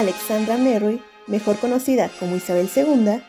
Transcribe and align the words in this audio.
Alexandra 0.00 0.56
Mary, 0.56 1.02
mejor 1.26 1.58
conocida 1.58 2.10
como 2.18 2.34
Isabel 2.34 2.70
II, 2.74 3.20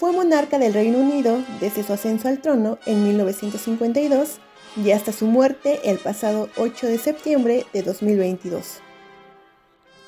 fue 0.00 0.10
monarca 0.10 0.58
del 0.58 0.74
Reino 0.74 0.98
Unido 0.98 1.38
desde 1.60 1.84
su 1.84 1.92
ascenso 1.92 2.26
al 2.26 2.40
trono 2.40 2.78
en 2.84 3.04
1952 3.04 4.40
y 4.84 4.90
hasta 4.90 5.12
su 5.12 5.26
muerte 5.26 5.80
el 5.84 5.98
pasado 5.98 6.48
8 6.56 6.88
de 6.88 6.98
septiembre 6.98 7.64
de 7.72 7.82
2022. 7.84 8.80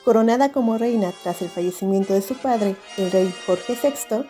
Coronada 0.04 0.50
como 0.50 0.76
reina 0.76 1.12
tras 1.22 1.40
el 1.40 1.50
fallecimiento 1.50 2.14
de 2.14 2.22
su 2.22 2.34
padre, 2.34 2.74
el 2.96 3.12
rey 3.12 3.32
Jorge 3.46 3.78
VI, 3.80 4.26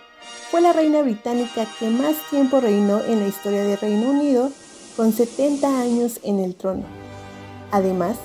fue 0.50 0.61
la 0.61 0.75
reina 0.75 1.00
británica 1.00 1.66
que 1.78 1.89
más 1.89 2.16
tiempo 2.28 2.61
reinó 2.61 3.02
en 3.02 3.20
la 3.20 3.28
historia 3.28 3.64
del 3.64 3.78
Reino 3.78 4.11
Unido, 4.11 4.52
con 4.95 5.14
70 5.14 5.80
años 5.80 6.20
en 6.23 6.41
el 6.41 6.55
trono. 6.55 6.84
Además, 7.70 8.19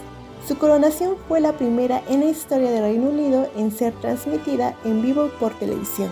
su 0.47 0.57
coronación 0.57 1.15
fue 1.27 1.39
la 1.39 1.53
primera 1.53 2.01
en 2.09 2.19
la 2.21 2.25
historia 2.27 2.71
del 2.71 2.83
Reino 2.83 3.09
Unido 3.09 3.49
en 3.55 3.71
ser 3.71 3.93
transmitida 4.01 4.77
en 4.83 5.01
vivo 5.01 5.29
por 5.39 5.57
televisión. 5.57 6.11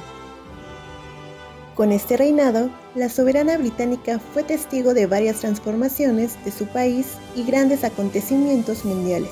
Con 1.76 1.92
este 1.92 2.16
reinado, 2.16 2.70
la 2.96 3.10
soberana 3.10 3.58
británica 3.58 4.20
fue 4.34 4.44
testigo 4.44 4.94
de 4.94 5.08
varias 5.08 5.40
transformaciones 5.40 6.44
de 6.46 6.52
su 6.52 6.68
país 6.68 7.08
y 7.36 7.44
grandes 7.44 7.84
acontecimientos 7.84 8.86
mundiales. 8.86 9.32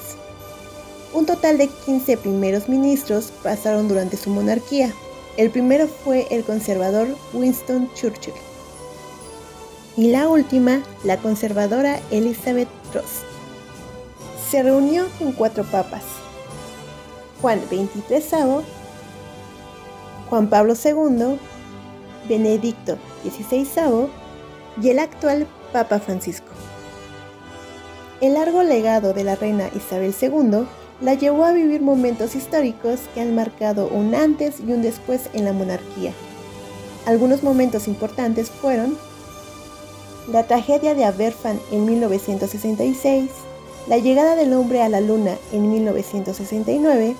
Un 1.13 1.25
total 1.25 1.57
de 1.57 1.67
15 1.67 2.17
primeros 2.17 2.69
ministros 2.69 3.31
pasaron 3.43 3.87
durante 3.87 4.17
su 4.17 4.29
monarquía. 4.29 4.93
El 5.37 5.49
primero 5.49 5.87
fue 5.87 6.27
el 6.31 6.43
conservador 6.43 7.07
Winston 7.33 7.89
Churchill. 7.93 8.33
Y 9.97 10.11
la 10.11 10.27
última, 10.27 10.81
la 11.03 11.17
conservadora 11.17 11.99
Elizabeth 12.11 12.69
Truss. 12.91 13.28
Se 14.49 14.63
reunió 14.63 15.07
con 15.19 15.31
cuatro 15.31 15.63
papas. 15.63 16.03
Juan 17.39 17.61
XXIII, 17.69 18.63
Juan 20.29 20.49
Pablo 20.49 20.73
II, 20.73 21.37
Benedicto 22.27 22.97
XVI 23.23 24.07
y 24.81 24.89
el 24.89 24.99
actual 24.99 25.47
Papa 25.71 25.99
Francisco. 25.99 26.47
El 28.21 28.33
largo 28.33 28.63
legado 28.63 29.13
de 29.13 29.23
la 29.23 29.35
reina 29.35 29.69
Isabel 29.75 30.15
II 30.19 30.65
la 30.99 31.13
llevó 31.13 31.45
a 31.45 31.53
vivir 31.53 31.81
momentos 31.81 32.35
históricos 32.35 32.99
que 33.13 33.21
han 33.21 33.35
marcado 33.35 33.87
un 33.87 34.15
antes 34.15 34.59
y 34.59 34.73
un 34.73 34.81
después 34.81 35.29
en 35.33 35.45
la 35.45 35.53
monarquía. 35.53 36.11
Algunos 37.05 37.43
momentos 37.43 37.87
importantes 37.87 38.49
fueron 38.49 38.97
la 40.27 40.43
tragedia 40.43 40.95
de 40.95 41.05
Aberfan 41.05 41.59
en 41.71 41.85
1966, 41.85 43.29
la 43.89 43.97
llegada 43.97 44.35
del 44.35 44.53
hombre 44.53 44.83
a 44.83 44.87
la 44.87 45.01
luna 45.01 45.35
en 45.51 45.71
1969, 45.71 47.15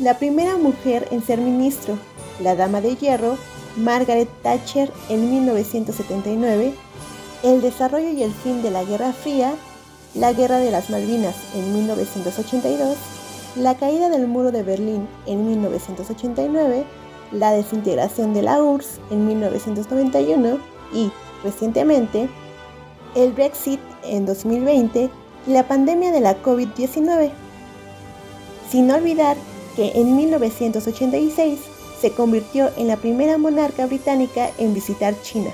la 0.00 0.18
primera 0.18 0.58
mujer 0.58 1.08
en 1.10 1.24
ser 1.24 1.40
ministro, 1.40 1.98
la 2.42 2.54
Dama 2.54 2.82
de 2.82 2.94
Hierro, 2.94 3.38
Margaret 3.76 4.28
Thatcher 4.42 4.92
en 5.08 5.30
1979, 5.30 6.74
el 7.42 7.62
desarrollo 7.62 8.10
y 8.10 8.22
el 8.22 8.34
fin 8.34 8.60
de 8.60 8.70
la 8.70 8.84
Guerra 8.84 9.14
Fría, 9.14 9.54
la 10.14 10.34
Guerra 10.34 10.58
de 10.58 10.70
las 10.70 10.90
Malvinas 10.90 11.36
en 11.54 11.72
1982, 11.72 12.96
la 13.56 13.74
caída 13.76 14.10
del 14.10 14.28
muro 14.28 14.52
de 14.52 14.62
Berlín 14.62 15.08
en 15.24 15.48
1989, 15.48 16.84
la 17.32 17.52
desintegración 17.52 18.34
de 18.34 18.42
la 18.42 18.62
URSS 18.62 19.00
en 19.10 19.26
1991 19.26 20.58
y, 20.92 21.10
recientemente, 21.42 22.28
el 23.14 23.32
Brexit 23.32 23.80
en 24.04 24.26
2020 24.26 25.08
la 25.46 25.66
pandemia 25.66 26.12
de 26.12 26.20
la 26.20 26.42
COVID-19. 26.42 27.30
Sin 28.70 28.90
olvidar 28.90 29.36
que 29.76 29.92
en 29.94 30.16
1986 30.16 31.58
se 32.00 32.12
convirtió 32.12 32.70
en 32.76 32.88
la 32.88 32.96
primera 32.96 33.38
monarca 33.38 33.86
británica 33.86 34.50
en 34.58 34.74
visitar 34.74 35.14
China. 35.22 35.50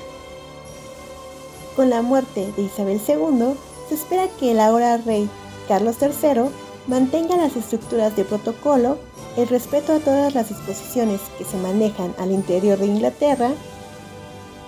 Con 1.74 1.90
la 1.90 2.02
muerte 2.02 2.52
de 2.56 2.62
Isabel 2.62 3.00
II, 3.06 3.54
se 3.88 3.94
espera 3.94 4.28
que 4.38 4.52
el 4.52 4.60
ahora 4.60 4.96
rey 4.98 5.28
Carlos 5.68 5.96
III 6.00 6.50
mantenga 6.86 7.36
las 7.36 7.56
estructuras 7.56 8.16
de 8.16 8.24
protocolo, 8.24 8.98
el 9.36 9.48
respeto 9.48 9.92
a 9.92 9.98
todas 9.98 10.34
las 10.34 10.48
disposiciones 10.48 11.20
que 11.36 11.44
se 11.44 11.56
manejan 11.58 12.14
al 12.18 12.32
interior 12.32 12.78
de 12.78 12.86
Inglaterra 12.86 13.50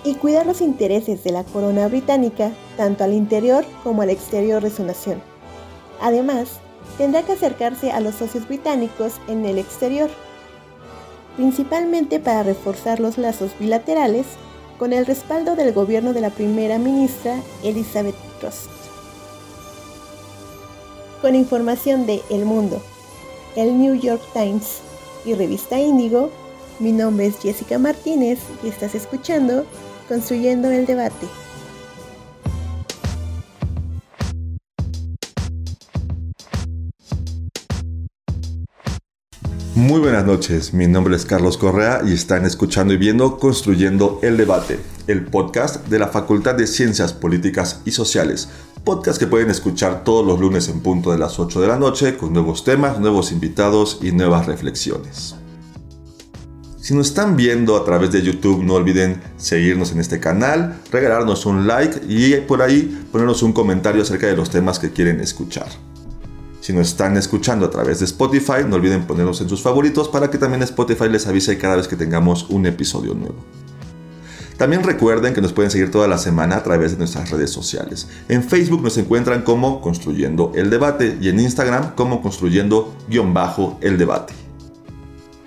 y 0.03 0.15
cuidar 0.15 0.45
los 0.45 0.61
intereses 0.61 1.23
de 1.23 1.31
la 1.31 1.43
corona 1.43 1.87
británica 1.87 2.51
tanto 2.77 3.03
al 3.03 3.13
interior 3.13 3.65
como 3.83 4.01
al 4.01 4.09
exterior 4.09 4.63
de 4.63 4.69
su 4.69 4.83
nación. 4.83 5.21
Además, 6.01 6.59
tendrá 6.97 7.23
que 7.23 7.33
acercarse 7.33 7.91
a 7.91 7.99
los 7.99 8.15
socios 8.15 8.47
británicos 8.47 9.13
en 9.27 9.45
el 9.45 9.57
exterior, 9.57 10.09
principalmente 11.35 12.19
para 12.19 12.43
reforzar 12.43 12.99
los 12.99 13.17
lazos 13.17 13.51
bilaterales 13.59 14.25
con 14.77 14.93
el 14.93 15.05
respaldo 15.05 15.55
del 15.55 15.73
gobierno 15.73 16.13
de 16.13 16.21
la 16.21 16.29
primera 16.29 16.79
ministra 16.79 17.35
Elizabeth 17.63 18.15
Truss 18.39 18.69
con 21.21 21.35
información 21.35 22.05
de 22.05 22.21
El 22.29 22.45
Mundo, 22.45 22.81
el 23.55 23.77
New 23.77 23.95
York 23.95 24.21
Times 24.33 24.79
y 25.25 25.33
Revista 25.33 25.79
Índigo. 25.79 26.29
Mi 26.79 26.91
nombre 26.91 27.25
es 27.25 27.39
Jessica 27.39 27.77
Martínez 27.77 28.39
y 28.63 28.69
estás 28.69 28.95
escuchando 28.95 29.65
Construyendo 30.09 30.71
el 30.71 30.87
Debate. 30.87 31.27
Muy 39.75 39.99
buenas 39.99 40.25
noches, 40.25 40.73
mi 40.73 40.87
nombre 40.87 41.15
es 41.15 41.25
Carlos 41.25 41.59
Correa 41.59 42.01
y 42.03 42.13
están 42.13 42.43
escuchando 42.45 42.91
y 42.91 42.97
viendo 42.97 43.37
Construyendo 43.37 44.19
el 44.23 44.35
Debate, 44.35 44.79
el 45.05 45.25
podcast 45.25 45.87
de 45.87 45.99
la 45.99 46.07
Facultad 46.07 46.55
de 46.55 46.65
Ciencias 46.65 47.13
Políticas 47.13 47.81
y 47.85 47.91
Sociales, 47.91 48.49
podcast 48.83 49.19
que 49.19 49.27
pueden 49.27 49.51
escuchar 49.51 50.03
todos 50.03 50.25
los 50.25 50.39
lunes 50.39 50.69
en 50.69 50.79
punto 50.81 51.11
de 51.11 51.19
las 51.19 51.37
8 51.37 51.61
de 51.61 51.67
la 51.67 51.77
noche 51.77 52.17
con 52.17 52.33
nuevos 52.33 52.63
temas, 52.63 52.99
nuevos 52.99 53.31
invitados 53.31 53.99
y 54.01 54.11
nuevas 54.11 54.47
reflexiones. 54.47 55.38
Si 56.89 56.95
nos 56.95 57.09
están 57.09 57.35
viendo 57.35 57.77
a 57.77 57.85
través 57.85 58.11
de 58.11 58.23
YouTube, 58.23 58.63
no 58.63 58.73
olviden 58.73 59.21
seguirnos 59.37 59.91
en 59.91 59.99
este 59.99 60.19
canal, 60.19 60.81
regalarnos 60.91 61.45
un 61.45 61.67
like 61.67 62.01
y 62.07 62.33
por 62.37 62.63
ahí 62.63 63.05
ponernos 63.11 63.43
un 63.43 63.53
comentario 63.53 64.01
acerca 64.01 64.25
de 64.25 64.35
los 64.35 64.49
temas 64.49 64.79
que 64.79 64.89
quieren 64.89 65.19
escuchar. 65.19 65.67
Si 66.61 66.73
nos 66.73 66.87
están 66.87 67.15
escuchando 67.15 67.67
a 67.67 67.69
través 67.69 67.99
de 67.99 68.05
Spotify, 68.05 68.65
no 68.67 68.77
olviden 68.77 69.05
ponernos 69.05 69.39
en 69.39 69.49
sus 69.49 69.61
favoritos 69.61 70.09
para 70.09 70.31
que 70.31 70.39
también 70.39 70.63
Spotify 70.63 71.09
les 71.09 71.27
avise 71.27 71.59
cada 71.59 71.75
vez 71.75 71.87
que 71.87 71.95
tengamos 71.95 72.49
un 72.49 72.65
episodio 72.65 73.13
nuevo. 73.13 73.35
También 74.57 74.81
recuerden 74.81 75.35
que 75.35 75.41
nos 75.41 75.53
pueden 75.53 75.69
seguir 75.69 75.91
toda 75.91 76.07
la 76.07 76.17
semana 76.17 76.55
a 76.55 76.63
través 76.63 76.93
de 76.93 76.97
nuestras 76.97 77.29
redes 77.29 77.51
sociales. 77.51 78.07
En 78.29 78.43
Facebook 78.43 78.81
nos 78.81 78.97
encuentran 78.97 79.43
como 79.43 79.79
Construyendo 79.81 80.53
el 80.55 80.71
Debate 80.71 81.19
y 81.21 81.29
en 81.29 81.39
Instagram 81.39 81.93
como 81.93 82.23
Construyendo-el 82.23 83.97
Debate. 83.99 84.48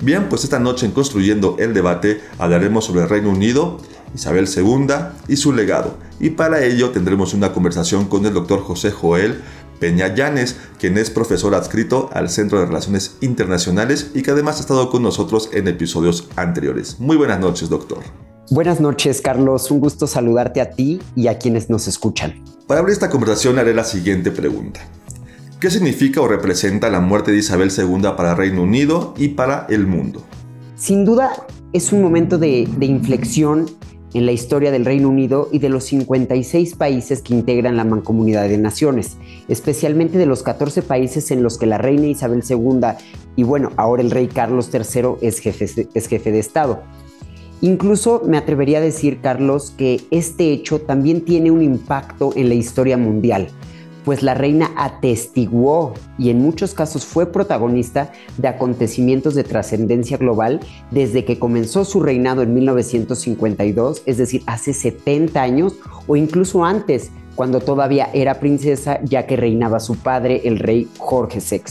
Bien, 0.02 0.28
pues 0.28 0.42
esta 0.42 0.58
noche 0.58 0.84
en 0.84 0.90
Construyendo 0.90 1.54
el 1.60 1.74
Debate 1.74 2.20
hablaremos 2.36 2.86
sobre 2.86 3.02
el 3.02 3.08
Reino 3.08 3.30
Unido, 3.30 3.78
Isabel 4.12 4.48
II 4.52 4.88
y 5.28 5.36
su 5.36 5.52
legado. 5.52 5.96
Y 6.18 6.30
para 6.30 6.64
ello 6.64 6.90
tendremos 6.90 7.34
una 7.34 7.52
conversación 7.52 8.06
con 8.06 8.26
el 8.26 8.34
doctor 8.34 8.62
José 8.62 8.90
Joel 8.90 9.40
Peña 9.78 10.12
Llanes, 10.12 10.56
quien 10.80 10.98
es 10.98 11.08
profesor 11.10 11.54
adscrito 11.54 12.10
al 12.12 12.30
Centro 12.30 12.58
de 12.58 12.66
Relaciones 12.66 13.16
Internacionales 13.20 14.10
y 14.12 14.22
que 14.22 14.32
además 14.32 14.58
ha 14.58 14.62
estado 14.62 14.90
con 14.90 15.04
nosotros 15.04 15.50
en 15.52 15.68
episodios 15.68 16.28
anteriores. 16.34 16.98
Muy 16.98 17.16
buenas 17.16 17.38
noches, 17.38 17.68
doctor. 17.68 17.98
Buenas 18.50 18.80
noches, 18.80 19.20
Carlos. 19.20 19.70
Un 19.70 19.78
gusto 19.78 20.08
saludarte 20.08 20.60
a 20.60 20.70
ti 20.70 21.00
y 21.14 21.28
a 21.28 21.38
quienes 21.38 21.70
nos 21.70 21.86
escuchan. 21.86 22.42
Para 22.66 22.80
abrir 22.80 22.92
esta 22.92 23.08
conversación 23.08 23.56
haré 23.60 23.72
la 23.72 23.84
siguiente 23.84 24.32
pregunta. 24.32 24.80
¿Qué 25.62 25.70
significa 25.70 26.20
o 26.20 26.26
representa 26.26 26.90
la 26.90 26.98
muerte 26.98 27.30
de 27.30 27.38
Isabel 27.38 27.70
II 27.70 28.02
para 28.16 28.34
Reino 28.34 28.64
Unido 28.64 29.14
y 29.16 29.28
para 29.28 29.68
el 29.70 29.86
mundo? 29.86 30.20
Sin 30.74 31.04
duda, 31.04 31.30
es 31.72 31.92
un 31.92 32.02
momento 32.02 32.36
de, 32.36 32.66
inflexión 32.80 33.66
en 34.12 34.26
la 34.26 34.32
historia 34.32 34.72
del 34.72 34.84
Reino 34.84 35.08
Unido 35.08 35.48
y 35.52 35.60
de 35.60 35.68
los 35.68 35.84
56 35.84 36.74
países 36.74 37.22
que 37.22 37.34
integran 37.34 37.76
la 37.76 37.84
Mancomunidad 37.84 38.48
de 38.48 38.58
Naciones, 38.58 39.18
especialmente 39.46 40.18
de 40.18 40.26
los 40.26 40.42
14 40.42 40.82
países 40.82 41.30
en 41.30 41.44
los 41.44 41.58
que 41.58 41.66
la 41.66 41.78
reina 41.78 42.08
Isabel 42.08 42.42
II 42.42 42.80
y 43.36 43.44
bueno, 43.44 43.70
ahora 43.76 44.02
el 44.02 44.10
rey 44.10 44.26
Carlos 44.26 44.68
III 44.74 45.10
es 45.20 45.38
jefe 45.38 46.32
de 46.32 46.38
Estado. 46.40 46.82
Incluso 47.60 48.22
me 48.26 48.36
atrevería 48.36 48.78
a 48.78 48.80
decir, 48.80 49.20
Carlos, 49.20 49.72
que 49.78 50.00
este 50.10 50.50
hecho 50.50 50.80
también 50.80 51.20
tiene 51.20 51.52
un 51.52 51.62
impacto 51.62 52.32
en 52.34 52.48
la 52.48 52.54
historia 52.54 52.96
mundial 52.96 53.46
pues 54.04 54.22
la 54.22 54.34
reina 54.34 54.70
atestiguó 54.76 55.94
y 56.18 56.30
en 56.30 56.40
muchos 56.40 56.74
casos 56.74 57.04
fue 57.04 57.26
protagonista 57.26 58.12
de 58.38 58.48
acontecimientos 58.48 59.34
de 59.34 59.44
trascendencia 59.44 60.16
global 60.16 60.60
desde 60.90 61.24
que 61.24 61.38
comenzó 61.38 61.84
su 61.84 62.00
reinado 62.00 62.42
en 62.42 62.54
1952, 62.54 64.02
es 64.06 64.18
decir, 64.18 64.42
hace 64.46 64.72
70 64.72 65.40
años 65.40 65.76
o 66.06 66.16
incluso 66.16 66.64
antes, 66.64 67.10
cuando 67.34 67.60
todavía 67.60 68.10
era 68.12 68.40
princesa 68.40 69.00
ya 69.04 69.26
que 69.26 69.36
reinaba 69.36 69.80
su 69.80 69.96
padre, 69.96 70.42
el 70.44 70.58
rey 70.58 70.88
Jorge 70.98 71.38
VI. 71.38 71.62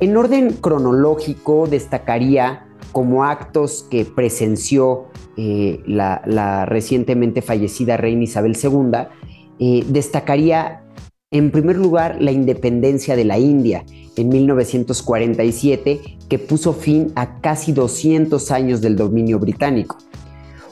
En 0.00 0.16
orden 0.16 0.52
cronológico 0.52 1.66
destacaría 1.66 2.64
como 2.92 3.24
actos 3.24 3.86
que 3.90 4.04
presenció 4.04 5.06
eh, 5.36 5.82
la, 5.86 6.66
recientemente 6.66 7.42
fallecida 7.42 7.96
reina 7.96 8.24
Isabel 8.24 8.56
II, 8.60 9.08
eh, 9.60 9.84
destacaría 9.88 10.82
en 11.30 11.50
primer 11.50 11.76
lugar, 11.76 12.16
la 12.20 12.32
independencia 12.32 13.14
de 13.14 13.26
la 13.26 13.38
India 13.38 13.84
en 14.16 14.30
1947, 14.30 16.00
que 16.26 16.38
puso 16.38 16.72
fin 16.72 17.12
a 17.16 17.40
casi 17.40 17.72
200 17.72 18.50
años 18.50 18.80
del 18.80 18.96
dominio 18.96 19.38
británico. 19.38 19.98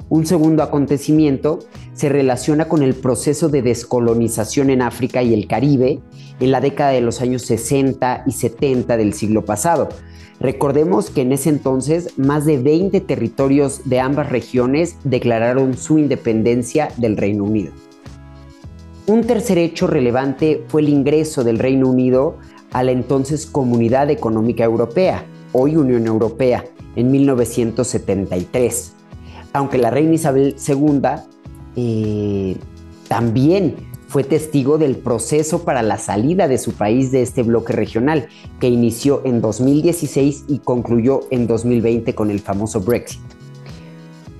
Un 0.08 0.24
segundo 0.24 0.62
acontecimiento 0.62 1.58
se 1.92 2.08
relaciona 2.08 2.68
con 2.68 2.82
el 2.82 2.94
proceso 2.94 3.50
de 3.50 3.60
descolonización 3.60 4.70
en 4.70 4.80
África 4.80 5.22
y 5.22 5.34
el 5.34 5.46
Caribe 5.46 6.00
en 6.40 6.50
la 6.50 6.62
década 6.62 6.92
de 6.92 7.02
los 7.02 7.20
años 7.20 7.42
60 7.42 8.24
y 8.26 8.32
70 8.32 8.96
del 8.96 9.12
siglo 9.12 9.44
pasado. 9.44 9.90
Recordemos 10.40 11.10
que 11.10 11.22
en 11.22 11.32
ese 11.32 11.50
entonces 11.50 12.16
más 12.16 12.46
de 12.46 12.56
20 12.56 13.00
territorios 13.02 13.82
de 13.84 14.00
ambas 14.00 14.30
regiones 14.30 14.96
declararon 15.04 15.76
su 15.76 15.98
independencia 15.98 16.88
del 16.96 17.18
Reino 17.18 17.44
Unido. 17.44 17.72
Un 19.08 19.22
tercer 19.22 19.56
hecho 19.58 19.86
relevante 19.86 20.64
fue 20.66 20.82
el 20.82 20.88
ingreso 20.88 21.44
del 21.44 21.60
Reino 21.60 21.88
Unido 21.88 22.38
a 22.72 22.82
la 22.82 22.90
entonces 22.90 23.46
Comunidad 23.46 24.10
Económica 24.10 24.64
Europea, 24.64 25.24
hoy 25.52 25.76
Unión 25.76 26.08
Europea, 26.08 26.64
en 26.96 27.12
1973. 27.12 28.94
Aunque 29.52 29.78
la 29.78 29.90
reina 29.90 30.14
Isabel 30.14 30.56
II 30.66 31.00
eh, 31.76 32.56
también 33.06 33.76
fue 34.08 34.24
testigo 34.24 34.76
del 34.76 34.96
proceso 34.96 35.62
para 35.62 35.82
la 35.82 35.98
salida 35.98 36.48
de 36.48 36.58
su 36.58 36.72
país 36.72 37.12
de 37.12 37.22
este 37.22 37.44
bloque 37.44 37.74
regional, 37.74 38.26
que 38.58 38.68
inició 38.68 39.22
en 39.24 39.40
2016 39.40 40.46
y 40.48 40.58
concluyó 40.58 41.20
en 41.30 41.46
2020 41.46 42.12
con 42.16 42.32
el 42.32 42.40
famoso 42.40 42.80
Brexit. 42.80 43.20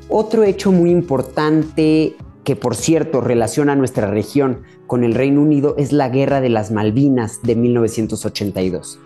Otro 0.09 0.43
hecho 0.43 0.73
muy 0.73 0.91
importante 0.91 2.17
que 2.47 2.55
por 2.55 2.77
cierto 2.77 3.21
relaciona 3.21 3.75
nuestra 3.75 4.09
región 4.09 4.63
con 4.87 5.03
el 5.03 5.17
Reino 5.17 5.43
Unido, 5.43 5.75
es 5.79 5.91
la 5.91 6.09
Guerra 6.09 6.41
de 6.41 6.49
las 6.49 6.71
Malvinas 6.71 7.41
de 7.43 7.57
1982. 7.57 9.01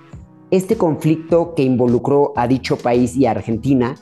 Este 0.50 0.76
conflicto 0.76 1.54
que 1.54 1.62
involucró 1.62 2.34
a 2.36 2.46
dicho 2.46 2.76
país 2.76 3.16
y 3.16 3.24
a 3.24 3.30
Argentina 3.30 3.94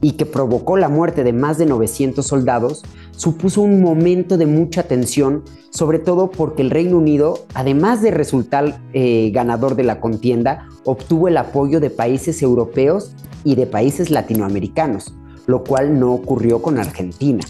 y 0.00 0.12
que 0.12 0.24
provocó 0.24 0.78
la 0.78 0.88
muerte 0.88 1.24
de 1.24 1.34
más 1.34 1.58
de 1.58 1.66
900 1.66 2.26
soldados, 2.26 2.82
supuso 3.10 3.60
un 3.60 3.82
momento 3.82 4.38
de 4.38 4.46
mucha 4.46 4.84
tensión, 4.84 5.44
sobre 5.68 5.98
todo 5.98 6.30
porque 6.30 6.62
el 6.62 6.70
Reino 6.70 6.96
Unido, 6.96 7.44
además 7.52 8.00
de 8.00 8.12
resultar 8.12 8.80
eh, 8.94 9.30
ganador 9.34 9.76
de 9.76 9.84
la 9.84 10.00
contienda, 10.00 10.68
obtuvo 10.84 11.28
el 11.28 11.36
apoyo 11.36 11.80
de 11.80 11.90
países 11.90 12.40
europeos 12.40 13.14
y 13.44 13.56
de 13.56 13.66
países 13.66 14.08
latinoamericanos, 14.08 15.12
lo 15.46 15.64
cual 15.64 16.00
no 16.00 16.14
ocurrió 16.14 16.62
con 16.62 16.78
Argentina. 16.78 17.44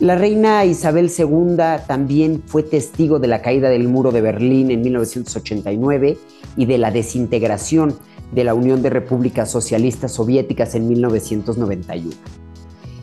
La 0.00 0.14
reina 0.14 0.64
Isabel 0.64 1.10
II 1.16 1.58
también 1.86 2.42
fue 2.46 2.62
testigo 2.62 3.18
de 3.18 3.28
la 3.28 3.42
caída 3.42 3.68
del 3.68 3.86
muro 3.86 4.12
de 4.12 4.22
Berlín 4.22 4.70
en 4.70 4.80
1989 4.80 6.16
y 6.56 6.64
de 6.64 6.78
la 6.78 6.90
desintegración 6.90 7.94
de 8.32 8.44
la 8.44 8.54
Unión 8.54 8.80
de 8.80 8.88
Repúblicas 8.88 9.50
Socialistas 9.50 10.12
Soviéticas 10.12 10.74
en 10.74 10.88
1991. 10.88 12.16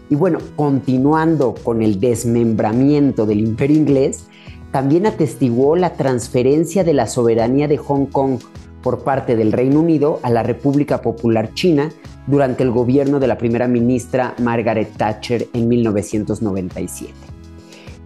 Y 0.10 0.16
bueno, 0.16 0.40
continuando 0.56 1.54
con 1.54 1.84
el 1.84 2.00
desmembramiento 2.00 3.28
del 3.28 3.42
imperio 3.42 3.78
inglés, 3.78 4.24
también 4.72 5.06
atestiguó 5.06 5.76
la 5.76 5.94
transferencia 5.94 6.84
de 6.84 6.96
la 6.96 7.06
soberanía 7.06 7.68
de 7.68 7.78
Hong 7.78 8.08
Kong 8.08 8.40
por 8.82 9.04
parte 9.04 9.36
del 9.36 9.52
Reino 9.52 9.82
Unido 9.82 10.20
a 10.24 10.32
la 10.32 10.42
República 10.42 11.04
Popular 11.04 11.54
China 11.54 11.92
durante 12.28 12.64
el 12.64 12.72
gobierno 12.72 13.20
de 13.20 13.28
la 13.28 13.38
primera 13.38 13.68
ministra 13.68 14.36
Margaret 14.40 14.96
Thatcher 14.98 15.48
en 15.54 15.68
1997. 15.68 17.14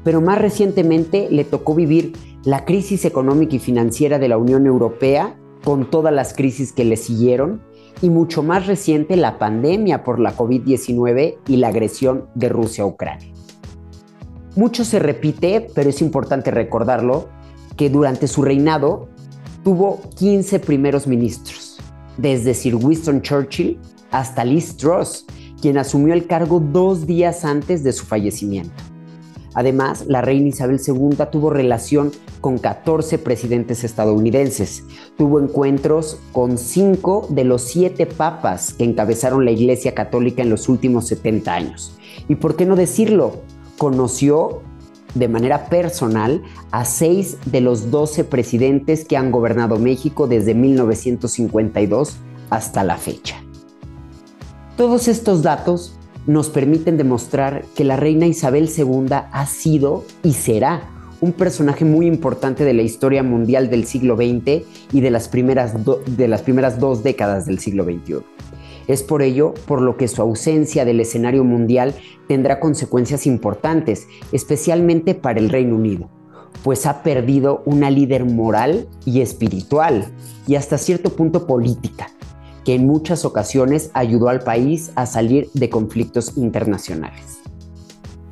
Pero 0.04 0.22
más 0.22 0.40
recientemente 0.40 1.28
le 1.30 1.44
tocó 1.44 1.76
vivir 1.76 2.14
la 2.44 2.66
crisis 2.66 3.06
económica 3.06 3.56
y 3.56 3.60
financiera 3.60 4.18
de 4.20 4.30
la 4.30 4.38
Unión 4.38 4.66
Europea 4.66 5.36
con 5.64 5.90
todas 5.90 6.14
las 6.14 6.34
crisis 6.34 6.72
que 6.74 6.86
le 6.86 6.98
siguieron 6.98 7.62
y 8.02 8.10
mucho 8.10 8.42
más 8.42 8.66
reciente 8.66 9.16
la 9.16 9.38
pandemia 9.38 10.04
por 10.04 10.20
la 10.20 10.36
COVID-19 10.36 11.38
y 11.48 11.58
la 11.58 11.68
agresión 11.68 12.28
de 12.34 12.50
Rusia 12.50 12.84
a 12.84 12.88
Ucrania. 12.88 13.32
Mucho 14.56 14.84
se 14.84 15.00
repite, 15.00 15.68
pero 15.76 15.90
es 15.90 16.02
importante 16.02 16.52
recordarlo, 16.52 17.30
que 17.78 17.90
durante 17.90 18.28
su 18.28 18.42
reinado 18.42 19.08
tuvo 19.64 20.02
15 20.18 20.60
primeros 20.60 21.08
ministros, 21.08 21.78
desde 22.18 22.54
Sir 22.54 22.76
Winston 22.76 23.22
Churchill 23.22 23.80
hasta 24.12 24.46
Liz 24.46 24.78
Truss, 24.78 25.26
quien 25.62 25.78
asumió 25.78 26.14
el 26.14 26.28
cargo 26.28 26.60
dos 26.60 27.08
días 27.08 27.46
antes 27.46 27.84
de 27.84 27.94
su 27.94 28.06
fallecimiento. 28.06 28.84
Además, 29.54 30.06
la 30.08 30.22
reina 30.22 30.48
Isabel 30.48 30.80
II 30.86 31.18
tuvo 31.32 31.50
relación 31.50 32.12
con 32.40 32.58
14 32.58 33.18
presidentes 33.20 33.84
estadounidenses. 33.84 34.86
Tuvo 35.18 35.40
encuentros 35.40 36.20
con 36.32 36.58
cinco 36.58 37.28
de 37.30 37.44
los 37.44 37.64
siete 37.64 38.06
papas 38.06 38.74
que 38.74 38.86
encabezaron 38.86 39.44
la 39.44 39.52
Iglesia 39.52 39.94
Católica 39.94 40.42
en 40.42 40.50
los 40.50 40.70
últimos 40.70 41.08
70 41.08 41.54
años. 41.54 41.98
Y 42.30 42.36
por 42.36 42.56
qué 42.56 42.66
no 42.66 42.76
decirlo, 42.76 43.42
conoció 43.78 44.62
de 45.16 45.28
manera 45.28 45.66
personal 45.66 46.42
a 46.72 46.86
seis 46.86 47.38
de 47.46 47.60
los 47.60 47.92
12 47.92 48.24
presidentes 48.24 49.04
que 49.04 49.18
han 49.18 49.32
gobernado 49.32 49.78
México 49.78 50.28
desde 50.28 50.56
1952 50.56 52.18
hasta 52.50 52.86
la 52.86 52.98
fecha. 52.98 53.44
Todos 54.78 55.08
estos 55.08 55.44
datos 55.44 55.94
nos 56.26 56.50
permiten 56.50 56.98
demostrar 56.98 57.66
que 57.76 57.84
la 57.84 57.98
reina 57.98 58.26
Isabel 58.26 58.70
II 58.76 59.08
ha 59.12 59.46
sido 59.46 60.06
y 60.24 60.34
será 60.34 60.90
un 61.20 61.34
personaje 61.34 61.86
muy 61.86 62.08
importante 62.08 62.64
de 62.64 62.74
la 62.74 62.82
historia 62.82 63.22
mundial 63.22 63.70
del 63.70 63.86
siglo 63.86 64.16
XX 64.16 64.64
y 64.92 65.02
de 65.02 65.12
las 65.12 65.28
primeras, 65.28 65.74
de 66.06 66.28
las 66.28 66.42
primeras 66.42 66.80
dos 66.80 67.04
décadas 67.04 67.46
del 67.46 67.60
siglo 67.60 67.84
XXI. 67.84 68.24
Es 68.88 69.04
por 69.04 69.22
ello 69.22 69.54
por 69.68 69.82
lo 69.82 69.98
que 69.98 70.08
su 70.08 70.22
ausencia 70.22 70.86
del 70.86 71.00
escenario 71.00 71.44
mundial 71.44 71.94
tendrá 72.28 72.60
consecuencias 72.60 73.28
importantes, 73.28 74.08
especialmente 74.32 75.16
para 75.16 75.40
el 75.40 75.50
Reino 75.50 75.76
Unido, 75.76 76.10
pues 76.64 76.86
ha 76.86 77.04
perdido 77.04 77.62
una 77.66 77.92
líder 77.92 78.26
moral 78.26 78.88
y 79.06 79.22
espiritual 79.22 80.08
y 80.48 80.56
hasta 80.56 80.78
cierto 80.78 81.12
punto 81.12 81.46
política, 81.46 82.10
que 82.66 82.76
en 82.76 82.86
muchas 82.86 83.26
ocasiones 83.26 83.90
ayudó 83.94 84.30
al 84.30 84.40
país 84.40 84.92
a 84.96 85.06
salir 85.06 85.50
de 85.54 85.70
conflictos 85.70 86.38
internacionales. 86.38 87.40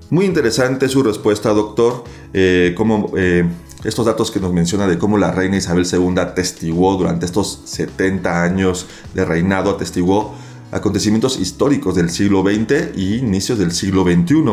Muy 0.10 0.26
interesante 0.26 0.90
su 0.90 1.04
respuesta, 1.04 1.50
doctor. 1.50 2.04
Eh, 2.34 2.74
como 2.76 3.12
eh, 3.16 3.46
estos 3.84 4.06
datos 4.06 4.32
que 4.32 4.40
nos 4.40 4.52
menciona 4.54 4.88
de 4.88 4.98
cómo 4.98 5.18
la 5.18 5.32
reina 5.32 5.58
Isabel 5.58 5.86
II 5.92 6.20
atestiguó 6.20 6.96
durante 6.96 7.26
estos 7.26 7.62
70 7.66 8.44
años 8.44 8.88
de 9.14 9.24
reinado, 9.24 9.72
atestiguó 9.72 10.34
acontecimientos 10.72 11.40
históricos 11.40 11.96
del 11.96 12.10
siglo 12.10 12.44
XX 12.44 12.98
y 12.98 13.16
inicios 13.16 13.58
del 13.60 13.72
siglo 13.72 14.04
XXI. 14.04 14.44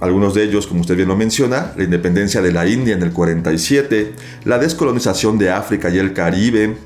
Algunos 0.00 0.34
de 0.34 0.44
ellos, 0.44 0.66
como 0.66 0.80
usted 0.80 0.96
bien 0.96 1.08
lo 1.08 1.16
menciona, 1.16 1.72
la 1.76 1.84
independencia 1.84 2.42
de 2.42 2.52
la 2.52 2.66
India 2.66 2.94
en 2.94 3.02
el 3.02 3.12
47, 3.12 4.14
la 4.44 4.58
descolonización 4.58 5.38
de 5.38 5.50
África 5.50 5.88
y 5.88 5.98
el 5.98 6.12
Caribe, 6.12 6.76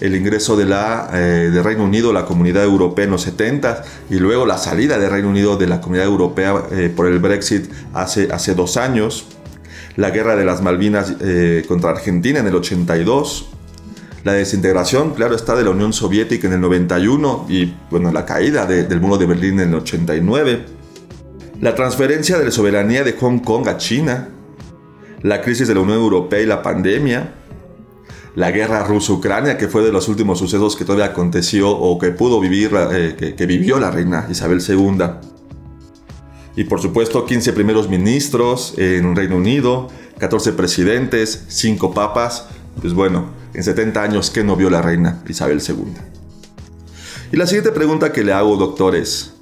el 0.00 0.16
ingreso 0.16 0.56
de 0.56 0.64
la, 0.64 1.10
eh, 1.12 1.60
Reino 1.62 1.84
Unido 1.84 2.10
a 2.10 2.14
la 2.14 2.24
Comunidad 2.24 2.64
Europea 2.64 3.04
en 3.04 3.10
los 3.10 3.22
70 3.22 3.82
y 4.08 4.18
luego 4.18 4.46
la 4.46 4.58
salida 4.58 4.98
de 4.98 5.08
Reino 5.08 5.28
Unido 5.28 5.56
de 5.56 5.66
la 5.66 5.80
Comunidad 5.80 6.06
Europea 6.06 6.64
eh, 6.72 6.90
por 6.94 7.06
el 7.06 7.18
Brexit 7.18 7.70
hace, 7.92 8.28
hace 8.32 8.54
dos 8.54 8.76
años, 8.76 9.26
la 9.96 10.10
guerra 10.10 10.36
de 10.36 10.44
las 10.44 10.62
Malvinas 10.62 11.14
eh, 11.20 11.64
contra 11.68 11.90
Argentina 11.90 12.40
en 12.40 12.46
el 12.46 12.54
82, 12.54 13.50
la 14.24 14.32
desintegración, 14.32 15.14
claro 15.14 15.34
está, 15.34 15.54
de 15.54 15.64
la 15.64 15.70
Unión 15.70 15.92
Soviética 15.92 16.46
en 16.46 16.54
el 16.54 16.60
91 16.60 17.46
y 17.48 17.74
bueno, 17.90 18.10
la 18.12 18.24
caída 18.24 18.66
del 18.66 19.00
muro 19.00 19.18
de 19.18 19.26
Berlín 19.26 19.60
en 19.60 19.70
el 19.70 19.74
89. 19.76 20.64
la 21.60 21.74
transferencia 21.74 22.38
de 22.38 22.46
la 22.46 22.50
soberanía 22.50 23.04
de 23.04 23.12
Hong 23.12 23.40
Kong 23.40 23.68
a 23.68 23.76
China, 23.76 24.28
la 25.22 25.42
crisis 25.42 25.68
de 25.68 25.74
la 25.74 25.80
Unión 25.80 25.98
Europea 25.98 26.40
y 26.40 26.46
la 26.46 26.62
pandemia, 26.62 27.34
la 28.34 28.50
guerra 28.50 28.84
ruso-ucrania, 28.84 29.58
que 29.58 29.68
fue 29.68 29.82
de 29.82 29.92
los 29.92 30.08
últimos 30.08 30.38
sucesos 30.38 30.76
que 30.76 30.84
todavía 30.84 31.06
aconteció 31.06 31.70
o 31.70 31.98
que 31.98 32.10
pudo 32.10 32.40
vivir, 32.40 32.70
eh, 32.92 33.14
que, 33.18 33.34
que, 33.34 33.46
vivió 33.46 33.78
la 33.78 33.90
reina 33.90 34.26
Isabel 34.30 34.62
II. 34.66 35.04
Y 36.56 36.64
por 36.64 36.80
supuesto, 36.80 37.24
15 37.24 37.52
primeros 37.52 37.88
ministros 37.88 38.74
en 38.76 39.14
Reino 39.16 39.36
Unido, 39.36 39.88
14 40.18 40.52
presidentes, 40.52 41.44
5 41.48 41.92
papas. 41.92 42.48
Pues 42.80 42.94
bueno, 42.94 43.30
en 43.54 43.62
70 43.62 44.02
años, 44.02 44.30
¿qué 44.30 44.44
no 44.44 44.56
vio 44.56 44.70
la 44.70 44.82
reina 44.82 45.22
Isabel 45.28 45.60
II? 45.66 45.92
Y 47.32 47.36
la 47.36 47.46
siguiente 47.46 47.72
pregunta 47.72 48.12
que 48.12 48.24
le 48.24 48.32
hago, 48.32 48.56
doctor, 48.56 48.94
es, 48.96 49.34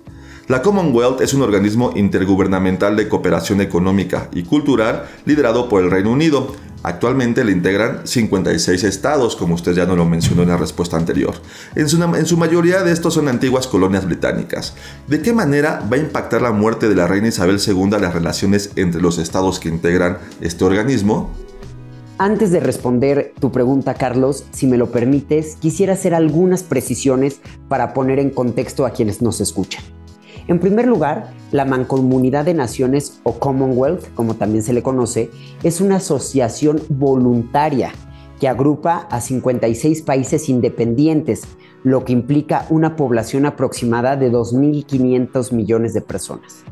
la 0.48 0.62
Commonwealth 0.62 1.20
es 1.20 1.34
un 1.34 1.42
organismo 1.42 1.92
intergubernamental 1.94 2.96
de 2.96 3.06
cooperación 3.06 3.60
económica 3.60 4.30
y 4.32 4.44
cultural 4.44 5.06
liderado 5.26 5.68
por 5.68 5.82
el 5.82 5.90
Reino 5.90 6.10
Unido. 6.10 6.54
Actualmente 6.82 7.44
le 7.44 7.52
integran 7.52 8.06
56 8.06 8.84
estados, 8.84 9.34
como 9.34 9.54
usted 9.54 9.74
ya 9.74 9.84
nos 9.84 9.96
lo 9.96 10.04
mencionó 10.04 10.42
en 10.42 10.48
la 10.48 10.56
respuesta 10.56 10.96
anterior. 10.96 11.34
En 11.74 11.88
su, 11.88 12.02
en 12.02 12.26
su, 12.26 12.36
mayoría 12.36 12.82
de 12.82 12.92
estos 12.92 13.14
son 13.14 13.28
antiguas 13.28 13.66
colonias 13.66 14.04
británicas. 14.06 14.74
¿De 15.08 15.20
qué 15.20 15.32
manera 15.32 15.82
va 15.92 15.96
a 15.96 16.00
impactar 16.00 16.40
la 16.40 16.52
muerte 16.52 16.88
de 16.88 16.94
la 16.94 17.08
reina 17.08 17.28
Isabel 17.28 17.58
II 17.64 17.90
las 18.00 18.14
relaciones 18.14 18.70
entre 18.76 19.00
los 19.00 19.18
estados 19.18 19.58
que 19.58 19.68
integran 19.68 20.18
este 20.40 20.64
organismo? 20.64 21.30
Antes 22.16 22.50
de 22.50 22.60
responder 22.60 23.32
tu 23.40 23.52
pregunta, 23.52 23.94
Carlos, 23.94 24.44
si 24.50 24.66
me 24.66 24.76
lo 24.76 24.90
permites, 24.90 25.56
quisiera 25.56 25.92
hacer 25.92 26.14
algunas 26.14 26.64
precisiones 26.64 27.40
para 27.68 27.94
poner 27.94 28.18
en 28.18 28.30
contexto 28.30 28.86
a 28.86 28.90
quienes 28.90 29.22
nos 29.22 29.40
escuchan. 29.40 29.84
En 30.48 30.58
primer 30.58 30.86
lugar, 30.86 31.32
la 31.50 31.64
Mancomunidad 31.64 32.44
de 32.44 32.54
Naciones 32.54 33.20
o 33.22 33.38
Commonwealth, 33.38 34.12
como 34.14 34.34
también 34.34 34.62
se 34.62 34.72
le 34.72 34.82
conoce, 34.82 35.30
es 35.62 35.80
una 35.80 35.96
asociación 35.96 36.80
voluntaria 36.88 37.92
que 38.40 38.48
agrupa 38.48 39.06
a 39.10 39.20
56 39.20 40.02
países 40.02 40.48
independientes, 40.48 41.42
lo 41.82 42.04
que 42.04 42.12
implica 42.12 42.66
una 42.70 42.96
población 42.96 43.46
aproximada 43.46 44.16
de 44.16 44.30
2.500 44.30 45.52
millones 45.52 45.94
de 45.94 46.00
personas. 46.00 46.64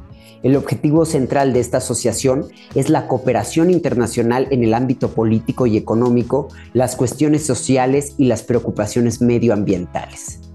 El 0.43 0.55
objetivo 0.55 1.05
central 1.07 1.53
de 1.53 1.61
esta 1.61 1.79
asociación 1.79 2.47
es 2.75 2.89
la 2.89 3.09
cooperación 3.09 3.71
internacional 3.71 4.47
en 4.51 4.63
el 4.63 4.75
ámbito 4.75 5.09
político 5.11 5.67
y 5.67 5.77
económico, 5.77 6.49
las 6.73 6.95
cuestiones 6.95 7.45
sociales 7.45 8.15
y 8.19 8.27
las 8.27 8.43
preocupaciones 8.43 9.21
medioambientales. 9.21 10.46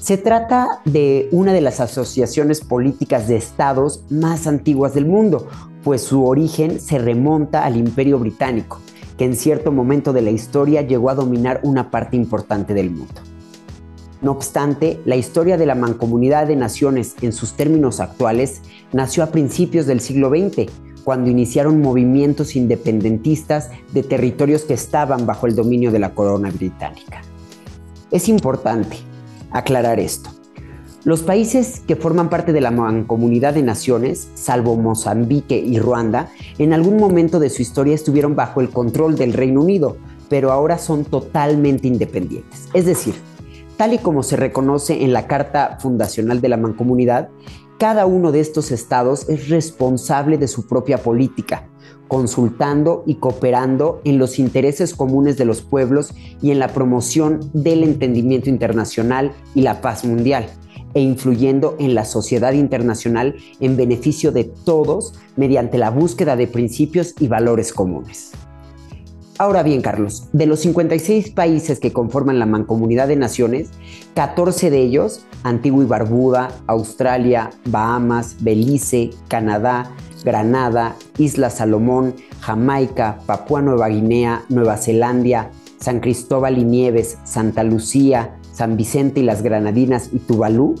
Se 0.00 0.16
trata 0.16 0.80
de 0.86 1.28
una 1.30 1.52
de 1.52 1.60
las 1.60 1.78
asociaciones 1.78 2.62
políticas 2.62 3.28
de 3.28 3.36
estados 3.36 4.02
más 4.08 4.46
antiguas 4.46 4.94
del 4.94 5.04
mundo, 5.04 5.46
pues 5.84 6.00
su 6.02 6.24
origen 6.24 6.80
se 6.80 6.98
remonta 6.98 7.66
al 7.66 7.76
Imperio 7.76 8.18
Británico, 8.18 8.80
que 9.18 9.26
en 9.26 9.36
cierto 9.36 9.72
momento 9.72 10.14
de 10.14 10.22
la 10.22 10.30
historia 10.30 10.80
llegó 10.80 11.10
a 11.10 11.14
dominar 11.14 11.60
una 11.64 11.90
parte 11.90 12.16
importante 12.16 12.72
del 12.72 12.90
mundo. 12.90 13.20
No 14.22 14.32
obstante, 14.32 15.00
la 15.04 15.16
historia 15.16 15.58
de 15.58 15.66
la 15.66 15.74
Mancomunidad 15.74 16.46
de 16.46 16.56
Naciones 16.56 17.14
en 17.20 17.34
sus 17.34 17.52
términos 17.52 18.00
actuales 18.00 18.62
nació 18.94 19.22
a 19.22 19.26
principios 19.30 19.84
del 19.84 20.00
siglo 20.00 20.30
XX, 20.30 20.72
cuando 21.04 21.28
iniciaron 21.28 21.82
movimientos 21.82 22.56
independentistas 22.56 23.68
de 23.92 24.02
territorios 24.02 24.62
que 24.62 24.74
estaban 24.74 25.26
bajo 25.26 25.46
el 25.46 25.54
dominio 25.54 25.90
de 25.90 25.98
la 25.98 26.14
corona 26.14 26.50
británica. 26.50 27.20
Es 28.10 28.28
importante, 28.30 28.96
aclarar 29.50 30.00
esto. 30.00 30.30
Los 31.04 31.22
países 31.22 31.80
que 31.86 31.96
forman 31.96 32.28
parte 32.28 32.52
de 32.52 32.60
la 32.60 32.70
Mancomunidad 32.70 33.54
de 33.54 33.62
Naciones, 33.62 34.28
salvo 34.34 34.76
Mozambique 34.76 35.56
y 35.56 35.78
Ruanda, 35.78 36.30
en 36.58 36.74
algún 36.74 36.98
momento 36.98 37.40
de 37.40 37.48
su 37.48 37.62
historia 37.62 37.94
estuvieron 37.94 38.36
bajo 38.36 38.60
el 38.60 38.68
control 38.68 39.16
del 39.16 39.32
Reino 39.32 39.62
Unido, 39.62 39.96
pero 40.28 40.52
ahora 40.52 40.76
son 40.76 41.06
totalmente 41.06 41.88
independientes. 41.88 42.68
Es 42.74 42.84
decir, 42.84 43.14
tal 43.78 43.94
y 43.94 43.98
como 43.98 44.22
se 44.22 44.36
reconoce 44.36 45.02
en 45.02 45.14
la 45.14 45.26
Carta 45.26 45.78
Fundacional 45.80 46.42
de 46.42 46.50
la 46.50 46.58
Mancomunidad, 46.58 47.30
cada 47.78 48.04
uno 48.04 48.30
de 48.30 48.40
estos 48.40 48.70
estados 48.70 49.26
es 49.30 49.48
responsable 49.48 50.36
de 50.36 50.48
su 50.48 50.66
propia 50.66 50.98
política, 50.98 51.66
consultando 52.10 53.04
y 53.06 53.14
cooperando 53.14 54.00
en 54.02 54.18
los 54.18 54.40
intereses 54.40 54.94
comunes 54.94 55.38
de 55.38 55.44
los 55.44 55.62
pueblos 55.62 56.12
y 56.42 56.50
en 56.50 56.58
la 56.58 56.66
promoción 56.66 57.38
del 57.52 57.84
entendimiento 57.84 58.50
internacional 58.50 59.30
y 59.54 59.62
la 59.62 59.80
paz 59.80 60.04
mundial, 60.04 60.46
e 60.92 61.00
influyendo 61.00 61.76
en 61.78 61.94
la 61.94 62.04
sociedad 62.04 62.52
internacional 62.52 63.36
en 63.60 63.76
beneficio 63.76 64.32
de 64.32 64.42
todos 64.42 65.14
mediante 65.36 65.78
la 65.78 65.90
búsqueda 65.90 66.34
de 66.34 66.48
principios 66.48 67.14
y 67.20 67.28
valores 67.28 67.72
comunes. 67.72 68.32
Ahora 69.38 69.62
bien, 69.62 69.80
Carlos, 69.80 70.26
de 70.32 70.46
los 70.46 70.60
56 70.60 71.30
países 71.30 71.78
que 71.78 71.92
conforman 71.92 72.40
la 72.40 72.44
Mancomunidad 72.44 73.06
de 73.06 73.16
Naciones, 73.16 73.70
14 74.14 74.68
de 74.68 74.82
ellos, 74.82 75.24
Antigua 75.44 75.84
y 75.84 75.86
Barbuda, 75.86 76.48
Australia, 76.66 77.50
Bahamas, 77.66 78.36
Belice, 78.40 79.10
Canadá, 79.28 79.94
Granada, 80.24 80.96
Isla 81.18 81.50
Salomón, 81.50 82.14
Jamaica, 82.40 83.18
Papúa 83.26 83.62
Nueva 83.62 83.88
Guinea, 83.88 84.44
Nueva 84.48 84.76
Zelanda, 84.76 85.50
San 85.78 86.00
Cristóbal 86.00 86.58
y 86.58 86.64
Nieves, 86.64 87.18
Santa 87.24 87.62
Lucía, 87.62 88.36
San 88.52 88.76
Vicente 88.76 89.20
y 89.20 89.22
las 89.22 89.42
Granadinas 89.42 90.10
y 90.12 90.18
Tuvalu, 90.18 90.74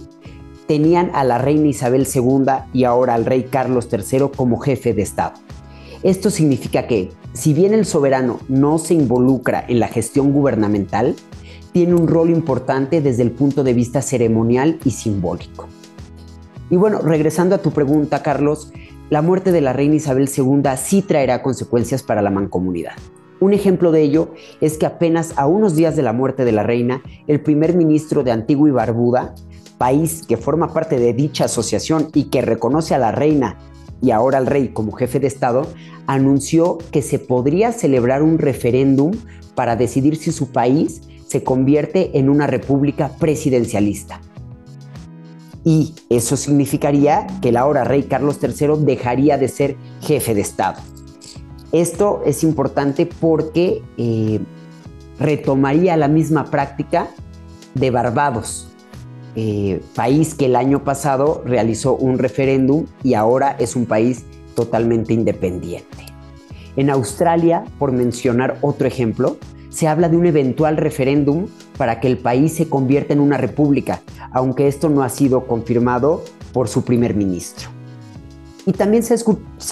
tenían 0.66 1.10
a 1.14 1.24
la 1.24 1.38
reina 1.38 1.66
Isabel 1.66 2.06
II 2.12 2.44
y 2.72 2.84
ahora 2.84 3.14
al 3.14 3.24
rey 3.24 3.44
Carlos 3.44 3.88
III 3.90 4.26
como 4.36 4.58
jefe 4.58 4.94
de 4.94 5.02
Estado. 5.02 5.34
Esto 6.02 6.30
significa 6.30 6.86
que, 6.86 7.10
si 7.32 7.52
bien 7.52 7.74
el 7.74 7.84
soberano 7.84 8.40
no 8.48 8.78
se 8.78 8.94
involucra 8.94 9.64
en 9.66 9.80
la 9.80 9.88
gestión 9.88 10.32
gubernamental, 10.32 11.16
tiene 11.72 11.94
un 11.94 12.08
rol 12.08 12.30
importante 12.30 13.00
desde 13.00 13.22
el 13.22 13.30
punto 13.30 13.64
de 13.64 13.74
vista 13.74 14.02
ceremonial 14.02 14.78
y 14.84 14.90
simbólico. 14.90 15.66
Y 16.70 16.76
bueno, 16.76 17.00
regresando 17.00 17.54
a 17.54 17.58
tu 17.58 17.72
pregunta, 17.72 18.22
Carlos, 18.22 18.72
la 19.10 19.22
muerte 19.22 19.50
de 19.50 19.60
la 19.60 19.72
reina 19.72 19.96
Isabel 19.96 20.30
II 20.34 20.62
sí 20.76 21.02
traerá 21.02 21.42
consecuencias 21.42 22.04
para 22.04 22.22
la 22.22 22.30
mancomunidad. 22.30 22.92
Un 23.40 23.52
ejemplo 23.52 23.90
de 23.90 24.02
ello 24.02 24.34
es 24.60 24.78
que 24.78 24.86
apenas 24.86 25.32
a 25.36 25.48
unos 25.48 25.74
días 25.74 25.96
de 25.96 26.02
la 26.02 26.12
muerte 26.12 26.44
de 26.44 26.52
la 26.52 26.62
reina, 26.62 27.02
el 27.26 27.40
primer 27.40 27.74
ministro 27.74 28.22
de 28.22 28.30
Antigua 28.30 28.68
y 28.68 28.72
Barbuda, 28.72 29.34
país 29.78 30.22
que 30.28 30.36
forma 30.36 30.72
parte 30.72 30.98
de 31.00 31.12
dicha 31.12 31.46
asociación 31.46 32.08
y 32.14 32.24
que 32.24 32.42
reconoce 32.42 32.94
a 32.94 32.98
la 32.98 33.10
reina 33.10 33.58
y 34.00 34.12
ahora 34.12 34.38
al 34.38 34.46
rey 34.46 34.68
como 34.68 34.92
jefe 34.92 35.18
de 35.18 35.26
Estado, 35.26 35.66
anunció 36.06 36.78
que 36.92 37.02
se 37.02 37.18
podría 37.18 37.72
celebrar 37.72 38.22
un 38.22 38.38
referéndum 38.38 39.12
para 39.56 39.74
decidir 39.74 40.16
si 40.16 40.30
su 40.30 40.52
país 40.52 41.02
se 41.26 41.42
convierte 41.42 42.16
en 42.18 42.30
una 42.30 42.46
república 42.46 43.10
presidencialista 43.18 44.20
y 45.64 45.94
eso 46.08 46.36
significaría 46.36 47.26
que 47.42 47.50
el 47.50 47.56
ahora 47.56 47.84
rey 47.84 48.04
Carlos 48.04 48.38
III 48.42 48.84
dejaría 48.84 49.36
de 49.36 49.48
ser 49.48 49.76
jefe 50.00 50.34
de 50.34 50.40
Estado. 50.40 50.80
Esto 51.72 52.22
es 52.24 52.42
importante 52.42 53.06
porque 53.06 53.82
eh, 53.96 54.40
retomaría 55.18 55.96
la 55.96 56.08
misma 56.08 56.50
práctica 56.50 57.08
de 57.74 57.90
Barbados, 57.90 58.68
eh, 59.36 59.80
país 59.94 60.34
que 60.34 60.46
el 60.46 60.56
año 60.56 60.82
pasado 60.82 61.42
realizó 61.44 61.94
un 61.94 62.18
referéndum 62.18 62.86
y 63.04 63.14
ahora 63.14 63.54
es 63.58 63.76
un 63.76 63.86
país 63.86 64.24
totalmente 64.56 65.14
independiente. 65.14 66.06
En 66.76 66.90
Australia, 66.90 67.64
por 67.78 67.92
mencionar 67.92 68.58
otro 68.62 68.88
ejemplo, 68.88 69.36
se 69.68 69.86
habla 69.86 70.08
de 70.08 70.16
un 70.16 70.26
eventual 70.26 70.76
referéndum 70.76 71.46
para 71.80 71.98
que 71.98 72.08
el 72.08 72.18
país 72.18 72.52
se 72.52 72.68
convierta 72.68 73.14
en 73.14 73.20
una 73.20 73.38
república, 73.38 74.02
aunque 74.32 74.68
esto 74.68 74.90
no 74.90 75.02
ha 75.02 75.08
sido 75.08 75.46
confirmado 75.46 76.22
por 76.52 76.68
su 76.68 76.84
primer 76.84 77.14
ministro. 77.14 77.70
Y 78.66 78.72
también 78.72 79.02
se, 79.02 79.14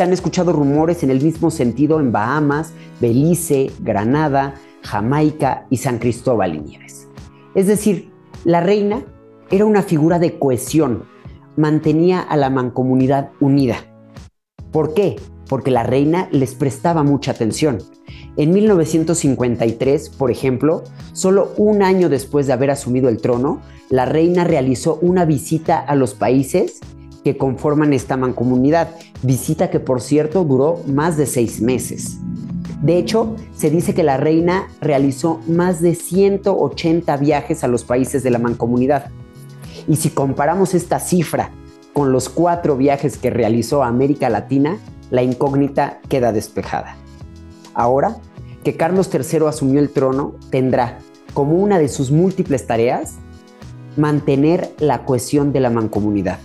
han 0.02 0.12
escuchado 0.14 0.54
rumores 0.54 1.02
en 1.02 1.10
el 1.10 1.22
mismo 1.22 1.50
sentido 1.50 2.00
en 2.00 2.10
Bahamas, 2.10 2.72
Belice, 2.98 3.70
Granada, 3.80 4.54
Jamaica 4.84 5.66
y 5.68 5.76
San 5.76 5.98
Cristóbal 5.98 6.54
y 6.54 6.60
Nieves. 6.60 7.08
Es 7.54 7.66
decir, 7.66 8.10
la 8.42 8.62
reina 8.62 9.04
era 9.50 9.66
una 9.66 9.82
figura 9.82 10.18
de 10.18 10.38
cohesión, 10.38 11.04
mantenía 11.58 12.22
a 12.22 12.38
la 12.38 12.48
mancomunidad 12.48 13.32
unida. 13.38 13.84
¿Por 14.72 14.94
qué? 14.94 15.16
Porque 15.46 15.70
la 15.70 15.82
reina 15.82 16.26
les 16.32 16.54
prestaba 16.54 17.02
mucha 17.02 17.32
atención. 17.32 17.80
En 18.36 18.52
1953, 18.52 20.10
por 20.10 20.30
ejemplo, 20.30 20.84
solo 21.12 21.52
un 21.56 21.82
año 21.82 22.08
después 22.08 22.46
de 22.46 22.52
haber 22.52 22.70
asumido 22.70 23.08
el 23.08 23.20
trono, 23.20 23.60
la 23.90 24.04
reina 24.04 24.44
realizó 24.44 24.98
una 25.02 25.24
visita 25.24 25.78
a 25.78 25.94
los 25.94 26.14
países 26.14 26.80
que 27.24 27.36
conforman 27.36 27.92
esta 27.92 28.16
mancomunidad, 28.16 28.90
visita 29.22 29.70
que 29.70 29.80
por 29.80 30.00
cierto 30.00 30.44
duró 30.44 30.80
más 30.86 31.16
de 31.16 31.26
seis 31.26 31.60
meses. 31.60 32.18
De 32.82 32.96
hecho, 32.96 33.34
se 33.56 33.70
dice 33.70 33.92
que 33.92 34.04
la 34.04 34.16
reina 34.16 34.68
realizó 34.80 35.40
más 35.48 35.80
de 35.80 35.94
180 35.96 37.16
viajes 37.16 37.64
a 37.64 37.68
los 37.68 37.82
países 37.82 38.22
de 38.22 38.30
la 38.30 38.38
mancomunidad. 38.38 39.06
Y 39.88 39.96
si 39.96 40.10
comparamos 40.10 40.74
esta 40.74 41.00
cifra 41.00 41.50
con 41.92 42.12
los 42.12 42.28
cuatro 42.28 42.76
viajes 42.76 43.18
que 43.18 43.30
realizó 43.30 43.82
a 43.82 43.88
América 43.88 44.28
Latina, 44.28 44.78
la 45.10 45.22
incógnita 45.22 46.00
queda 46.08 46.30
despejada. 46.30 46.96
Ahora 47.78 48.16
que 48.64 48.76
Carlos 48.76 49.08
III 49.14 49.46
asumió 49.46 49.78
el 49.78 49.90
trono, 49.90 50.34
tendrá 50.50 50.98
como 51.32 51.54
una 51.54 51.78
de 51.78 51.86
sus 51.86 52.10
múltiples 52.10 52.66
tareas 52.66 53.14
mantener 53.96 54.74
la 54.80 55.04
cohesión 55.04 55.52
de 55.52 55.60
la 55.60 55.70
mancomunidad, 55.70 56.40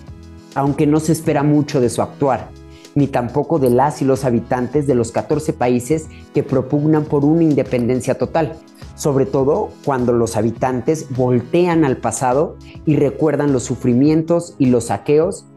aunque 0.53 0.85
no 0.85 0.99
se 0.99 1.11
espera 1.11 1.41
mucho 1.41 1.81
de 1.81 1.89
su 1.89 2.03
actuar, 2.03 2.49
ni 2.93 3.07
tampoco 3.07 3.57
de 3.57 3.71
las 3.71 4.03
y 4.03 4.05
los 4.05 4.25
habitantes 4.25 4.85
de 4.85 4.93
los 4.93 5.11
14 5.11 5.53
países 5.53 6.07
que 6.35 6.43
propugnan 6.43 7.05
por 7.05 7.25
una 7.25 7.41
independencia 7.41 8.15
total, 8.19 8.53
sobre 8.93 9.25
todo 9.25 9.71
cuando 9.83 10.13
los 10.13 10.37
habitantes 10.37 11.07
voltean 11.17 11.83
al 11.83 11.97
pasado 11.97 12.57
y 12.85 12.95
recuerdan 12.95 13.53
los 13.53 13.63
sufrimientos 13.63 14.53
y 14.59 14.67
los 14.67 14.85
saqueos 14.85 15.47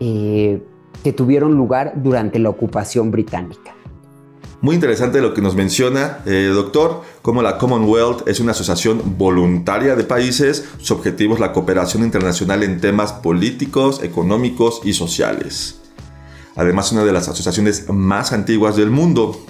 eh, 0.00 0.60
que 1.04 1.12
tuvieron 1.12 1.54
lugar 1.54 1.92
durante 2.02 2.40
la 2.40 2.50
ocupación 2.50 3.12
británica. 3.12 3.74
Muy 4.62 4.74
interesante 4.74 5.22
lo 5.22 5.32
que 5.32 5.40
nos 5.40 5.54
menciona, 5.54 6.18
eh, 6.26 6.50
doctor, 6.52 7.00
como 7.22 7.40
la 7.40 7.56
Commonwealth 7.56 8.28
es 8.28 8.40
una 8.40 8.52
asociación 8.52 9.16
voluntaria 9.16 9.96
de 9.96 10.04
países, 10.04 10.66
su 10.78 10.92
objetivo 10.92 11.32
es 11.32 11.40
la 11.40 11.52
cooperación 11.52 12.04
internacional 12.04 12.62
en 12.62 12.78
temas 12.78 13.12
políticos, 13.12 14.02
económicos 14.02 14.82
y 14.84 14.92
sociales. 14.92 15.80
Además, 16.56 16.92
una 16.92 17.04
de 17.04 17.12
las 17.12 17.26
asociaciones 17.26 17.88
más 17.88 18.32
antiguas 18.32 18.76
del 18.76 18.90
mundo. 18.90 19.40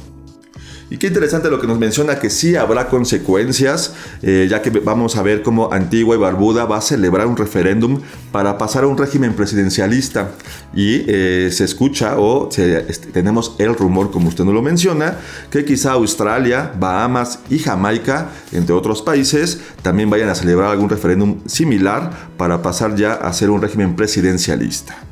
Y 0.90 0.98
qué 0.98 1.06
interesante 1.06 1.48
lo 1.50 1.60
que 1.60 1.68
nos 1.68 1.78
menciona 1.78 2.18
que 2.18 2.30
sí 2.30 2.56
habrá 2.56 2.88
consecuencias, 2.88 3.94
eh, 4.22 4.48
ya 4.50 4.60
que 4.60 4.70
vamos 4.70 5.16
a 5.16 5.22
ver 5.22 5.42
cómo 5.42 5.72
Antigua 5.72 6.16
y 6.16 6.18
Barbuda 6.18 6.64
va 6.64 6.78
a 6.78 6.80
celebrar 6.80 7.28
un 7.28 7.36
referéndum 7.36 8.00
para 8.32 8.58
pasar 8.58 8.82
a 8.82 8.88
un 8.88 8.98
régimen 8.98 9.34
presidencialista. 9.34 10.32
Y 10.74 11.04
eh, 11.06 11.50
se 11.52 11.62
escucha 11.62 12.18
o 12.18 12.48
este, 12.48 13.12
tenemos 13.12 13.54
el 13.58 13.76
rumor, 13.76 14.10
como 14.10 14.28
usted 14.28 14.42
nos 14.42 14.52
lo 14.52 14.62
menciona, 14.62 15.16
que 15.48 15.64
quizá 15.64 15.92
Australia, 15.92 16.72
Bahamas 16.76 17.38
y 17.48 17.60
Jamaica, 17.60 18.30
entre 18.50 18.74
otros 18.74 19.00
países, 19.00 19.60
también 19.82 20.10
vayan 20.10 20.28
a 20.28 20.34
celebrar 20.34 20.72
algún 20.72 20.88
referéndum 20.88 21.38
similar 21.46 22.30
para 22.36 22.62
pasar 22.62 22.96
ya 22.96 23.12
a 23.12 23.32
ser 23.32 23.50
un 23.50 23.62
régimen 23.62 23.94
presidencialista. 23.94 25.09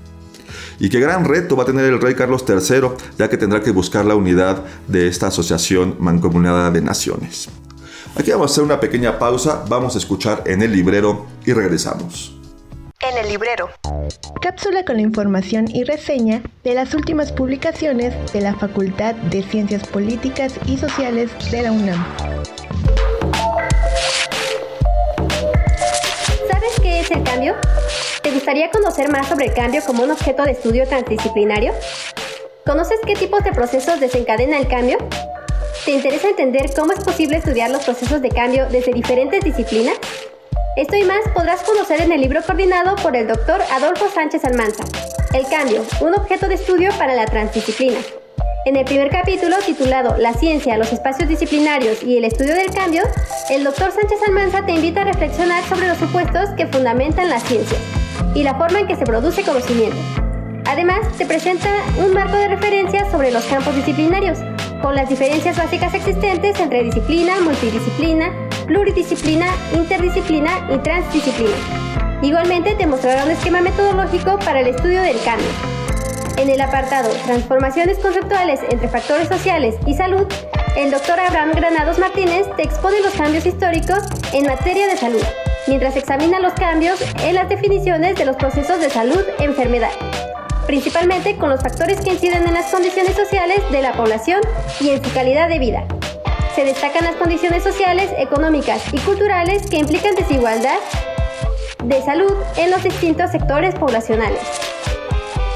Y 0.80 0.88
qué 0.90 1.00
gran 1.00 1.24
reto 1.24 1.56
va 1.56 1.64
a 1.64 1.66
tener 1.66 1.84
el 1.84 2.00
rey 2.00 2.14
Carlos 2.14 2.44
III, 2.48 2.90
ya 3.18 3.28
que 3.28 3.36
tendrá 3.36 3.60
que 3.60 3.72
buscar 3.72 4.04
la 4.04 4.14
unidad 4.14 4.64
de 4.86 5.08
esta 5.08 5.26
asociación 5.26 5.96
mancomunada 5.98 6.70
de 6.70 6.80
naciones. 6.80 7.48
Aquí 8.16 8.30
vamos 8.30 8.50
a 8.50 8.52
hacer 8.52 8.64
una 8.64 8.80
pequeña 8.80 9.18
pausa, 9.18 9.64
vamos 9.68 9.94
a 9.94 9.98
escuchar 9.98 10.42
en 10.46 10.62
el 10.62 10.72
librero 10.72 11.26
y 11.44 11.52
regresamos. 11.52 12.34
En 13.00 13.16
el 13.16 13.30
librero. 13.30 13.68
Cápsula 14.42 14.84
con 14.84 14.96
la 14.96 15.02
información 15.02 15.66
y 15.68 15.84
reseña 15.84 16.42
de 16.64 16.74
las 16.74 16.94
últimas 16.94 17.32
publicaciones 17.32 18.14
de 18.32 18.40
la 18.40 18.54
Facultad 18.54 19.14
de 19.14 19.42
Ciencias 19.42 19.86
Políticas 19.86 20.54
y 20.66 20.78
Sociales 20.78 21.30
de 21.50 21.62
la 21.62 21.72
UNAM. 21.72 22.04
¿Sabes 26.50 26.80
qué 26.82 27.00
es 27.00 27.10
el 27.10 27.22
cambio? 27.22 27.54
¿Te 28.48 28.54
gustaría 28.54 28.70
conocer 28.70 29.10
más 29.10 29.28
sobre 29.28 29.44
el 29.44 29.52
cambio 29.52 29.82
como 29.86 30.04
un 30.04 30.10
objeto 30.10 30.42
de 30.42 30.52
estudio 30.52 30.88
transdisciplinario? 30.88 31.74
¿Conoces 32.64 32.98
qué 33.04 33.14
tipos 33.14 33.44
de 33.44 33.52
procesos 33.52 34.00
desencadena 34.00 34.56
el 34.56 34.66
cambio? 34.66 34.96
¿Te 35.84 35.90
interesa 35.90 36.30
entender 36.30 36.70
cómo 36.74 36.94
es 36.94 37.04
posible 37.04 37.36
estudiar 37.36 37.68
los 37.68 37.84
procesos 37.84 38.22
de 38.22 38.30
cambio 38.30 38.66
desde 38.70 38.94
diferentes 38.94 39.44
disciplinas? 39.44 39.98
Esto 40.76 40.96
y 40.96 41.04
más 41.04 41.20
podrás 41.34 41.60
conocer 41.62 42.00
en 42.00 42.10
el 42.10 42.22
libro 42.22 42.40
coordinado 42.42 42.96
por 42.96 43.14
el 43.16 43.26
doctor 43.26 43.60
Adolfo 43.70 44.08
Sánchez 44.08 44.42
Almanza, 44.46 44.84
El 45.34 45.46
cambio, 45.48 45.84
un 46.00 46.14
objeto 46.14 46.48
de 46.48 46.54
estudio 46.54 46.90
para 46.96 47.14
la 47.14 47.26
transdisciplina. 47.26 47.98
En 48.64 48.76
el 48.76 48.86
primer 48.86 49.10
capítulo, 49.10 49.56
titulado 49.58 50.16
La 50.16 50.32
ciencia, 50.32 50.78
los 50.78 50.90
espacios 50.90 51.28
disciplinarios 51.28 52.02
y 52.02 52.16
el 52.16 52.24
estudio 52.24 52.54
del 52.54 52.72
cambio, 52.72 53.02
el 53.50 53.62
doctor 53.62 53.92
Sánchez 53.92 54.20
Almanza 54.26 54.64
te 54.64 54.72
invita 54.72 55.02
a 55.02 55.04
reflexionar 55.04 55.62
sobre 55.64 55.88
los 55.88 55.98
supuestos 55.98 56.48
que 56.56 56.66
fundamentan 56.66 57.28
la 57.28 57.40
ciencia 57.40 57.76
y 58.34 58.42
la 58.42 58.54
forma 58.54 58.80
en 58.80 58.86
que 58.86 58.96
se 58.96 59.04
produce 59.04 59.42
conocimiento. 59.42 59.96
Además, 60.66 61.00
te 61.16 61.24
presenta 61.24 61.70
un 61.96 62.12
marco 62.12 62.36
de 62.36 62.48
referencia 62.48 63.10
sobre 63.10 63.30
los 63.30 63.44
campos 63.46 63.74
disciplinarios, 63.74 64.38
con 64.82 64.94
las 64.94 65.08
diferencias 65.08 65.56
básicas 65.56 65.94
existentes 65.94 66.60
entre 66.60 66.84
disciplina, 66.84 67.40
multidisciplina, 67.40 68.30
pluridisciplina, 68.66 69.46
interdisciplina 69.74 70.50
y 70.72 70.78
transdisciplina. 70.78 71.56
Igualmente 72.22 72.74
te 72.74 72.86
mostrará 72.86 73.24
un 73.24 73.30
esquema 73.30 73.60
metodológico 73.60 74.38
para 74.40 74.60
el 74.60 74.68
estudio 74.68 75.02
del 75.02 75.20
cambio. 75.22 75.48
En 76.36 76.50
el 76.50 76.60
apartado 76.60 77.10
Transformaciones 77.24 77.98
conceptuales 77.98 78.60
entre 78.70 78.88
factores 78.88 79.28
sociales 79.28 79.74
y 79.86 79.94
salud, 79.94 80.26
el 80.76 80.90
doctor 80.90 81.18
Abraham 81.18 81.52
Granados 81.54 81.98
Martínez 81.98 82.46
te 82.56 82.62
expone 82.62 83.00
los 83.00 83.14
cambios 83.14 83.46
históricos 83.46 83.98
en 84.32 84.46
materia 84.46 84.86
de 84.86 84.96
salud, 84.96 85.22
mientras 85.68 85.96
examina 85.96 86.40
los 86.40 86.54
cambios 86.54 86.98
en 87.22 87.34
las 87.34 87.48
definiciones 87.48 88.16
de 88.16 88.24
los 88.24 88.36
procesos 88.36 88.80
de 88.80 88.90
salud-enfermedad, 88.90 89.90
principalmente 90.66 91.36
con 91.36 91.50
los 91.50 91.60
factores 91.60 92.00
que 92.00 92.10
inciden 92.10 92.46
en 92.46 92.54
las 92.54 92.72
condiciones 92.72 93.14
sociales 93.14 93.60
de 93.70 93.82
la 93.82 93.92
población 93.92 94.40
y 94.80 94.90
en 94.90 95.04
su 95.04 95.12
calidad 95.12 95.48
de 95.48 95.58
vida. 95.58 95.84
Se 96.54 96.64
destacan 96.64 97.04
las 97.04 97.16
condiciones 97.16 97.62
sociales, 97.62 98.10
económicas 98.18 98.82
y 98.92 98.98
culturales 98.98 99.68
que 99.70 99.76
implican 99.76 100.14
desigualdad 100.14 100.78
de 101.84 102.02
salud 102.02 102.32
en 102.56 102.70
los 102.70 102.82
distintos 102.82 103.30
sectores 103.30 103.74
poblacionales. 103.76 104.40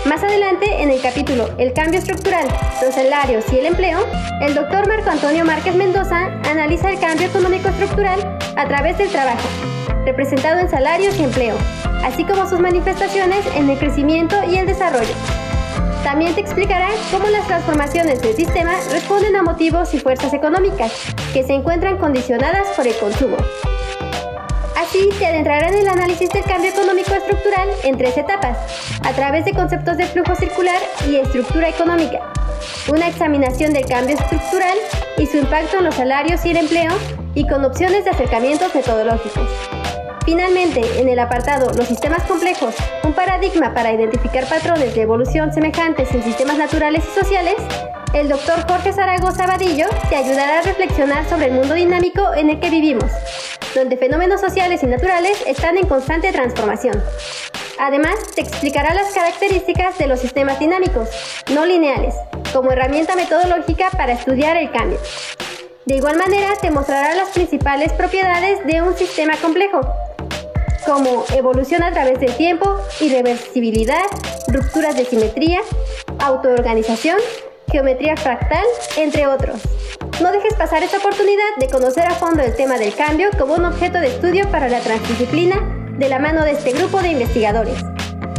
Más 0.05 0.23
adelante, 0.23 0.83
en 0.83 0.91
el 0.91 1.01
capítulo 1.01 1.49
El 1.59 1.73
cambio 1.73 2.01
estructural, 2.01 2.47
los 2.83 2.95
salarios 2.95 3.45
y 3.53 3.59
el 3.59 3.67
empleo, 3.67 4.05
el 4.41 4.55
doctor 4.55 4.87
Marco 4.89 5.11
Antonio 5.11 5.45
Márquez 5.45 5.75
Mendoza 5.75 6.27
analiza 6.51 6.91
el 6.91 6.99
cambio 6.99 7.29
económico 7.29 7.69
estructural 7.69 8.39
a 8.57 8.67
través 8.67 8.99
del 8.99 9.09
trabajo, 9.11 9.49
representado 10.05 10.61
en 10.61 10.69
salarios 10.69 11.19
y 11.19 11.25
empleo, 11.25 11.57
así 12.05 12.25
como 12.25 12.49
sus 12.49 12.61
manifestaciones 12.61 13.45
en 13.55 13.71
el 13.71 13.79
crecimiento 13.79 14.37
y 14.45 14.57
el 14.57 14.67
desarrollo. 14.67 15.15
También 16.05 16.35
te 16.35 16.41
explicará 16.41 16.89
cómo 17.11 17.29
las 17.29 17.47
transformaciones 17.47 18.21
del 18.21 18.35
sistema 18.35 18.73
responden 18.91 19.37
a 19.37 19.43
motivos 19.43 19.95
y 19.95 20.01
fuerzas 20.01 20.35
económicas 20.35 20.93
que 21.33 21.45
se 21.45 21.55
encuentran 21.55 21.97
condicionadas 21.97 22.69
por 22.77 22.87
el 22.87 22.97
consumo. 22.97 23.37
Así 24.77 25.09
te 25.19 25.27
adentrará 25.27 25.69
en 25.69 25.77
el 25.77 25.89
análisis 25.89 26.29
del 26.31 26.43
cambio 26.43 26.71
económico 26.71 27.15
estructural 27.15 27.69
en 27.85 27.97
tres 27.97 28.19
etapas, 28.19 28.59
a 29.03 29.13
través 29.13 29.45
de 29.45 29.55
conceptos 29.55 29.97
de 29.97 30.07
flujo 30.07 30.35
circular 30.35 30.79
y 31.09 31.17
estructura 31.17 31.69
económica, 31.69 32.21
una 32.89 33.09
examinación 33.09 33.73
del 33.73 33.87
cambio 33.87 34.17
estructural 34.17 34.77
y 35.19 35.27
su 35.27 35.39
impacto 35.39 35.79
en 35.79 35.85
los 35.85 35.95
salarios 35.95 36.45
y 36.45 36.51
el 36.51 36.57
empleo, 36.59 36.91
y 37.35 37.47
con 37.47 37.65
opciones 37.65 38.05
de 38.05 38.11
acercamientos 38.11 38.75
metodológicos. 38.75 39.49
Finalmente, 40.25 40.81
en 41.01 41.09
el 41.09 41.19
apartado 41.19 41.73
Los 41.75 41.89
sistemas 41.89 42.23
complejos, 42.25 42.75
un 43.03 43.13
paradigma 43.13 43.75
para 43.75 43.93
identificar 43.93 44.47
patrones 44.47 44.95
de 44.95 45.03
evolución 45.03 45.53
semejantes 45.53 46.13
en 46.13 46.23
sistemas 46.23 46.59
naturales 46.59 47.05
y 47.11 47.21
sociales, 47.21 47.57
el 48.15 48.29
doctor 48.29 48.63
Jorge 48.69 48.93
Zaragoza 48.93 49.47
Vadillo 49.47 49.87
te 50.11 50.17
ayudará 50.17 50.61
a 50.61 50.63
reflexionar 50.63 51.29
sobre 51.29 51.47
el 51.47 51.53
mundo 51.53 51.75
dinámico 51.75 52.35
en 52.35 52.51
el 52.51 52.61
que 52.61 52.71
vivimos, 52.71 53.11
donde 53.75 53.97
fenómenos 53.97 54.41
sociales 54.41 54.83
y 54.83 54.87
naturales 54.87 55.43
están 55.47 55.79
en 55.79 55.87
constante 55.87 56.31
transformación. 56.31 57.03
Además, 57.81 58.15
te 58.35 58.43
explicará 58.43 58.95
las 58.95 59.13
características 59.13 59.99
de 59.99 60.07
los 60.07 60.21
sistemas 60.21 60.59
dinámicos, 60.59 61.09
no 61.53 61.65
lineales, 61.65 62.15
como 62.53 62.71
herramienta 62.71 63.17
metodológica 63.17 63.91
para 63.91 64.13
estudiar 64.13 64.57
el 64.57 64.71
cambio. 64.71 64.99
De 65.85 65.97
igual 65.97 66.17
manera, 66.17 66.55
te 66.61 66.71
mostrará 66.71 67.15
las 67.17 67.31
principales 67.31 67.93
propiedades 67.93 68.65
de 68.65 68.83
un 68.83 68.97
sistema 68.97 69.37
complejo, 69.43 69.81
como 70.87 71.25
evolución 71.35 71.83
a 71.83 71.91
través 71.91 72.21
del 72.21 72.33
tiempo, 72.37 72.77
irreversibilidad, 73.01 74.05
rupturas 74.47 74.97
de 74.97 75.05
simetría, 75.05 75.61
autoorganización, 76.21 77.19
geometría 77.69 78.17
fractal, 78.17 78.65
entre 78.97 79.27
otros. 79.27 79.57
No 80.21 80.31
dejes 80.31 80.55
pasar 80.55 80.85
esta 80.85 80.99
oportunidad 80.99 81.57
de 81.59 81.69
conocer 81.69 82.07
a 82.07 82.15
fondo 82.15 82.43
el 82.43 82.55
tema 82.55 82.79
del 82.79 82.95
cambio 82.95 83.31
como 83.37 83.55
un 83.55 83.65
objeto 83.65 83.99
de 83.99 84.07
estudio 84.07 84.49
para 84.53 84.69
la 84.69 84.79
transdisciplina 84.79 85.57
de 85.99 86.09
la 86.09 86.21
mano 86.21 86.45
de 86.45 86.53
este 86.53 86.73
grupo 86.73 87.03
de 87.03 87.09
investigadores. 87.09 87.92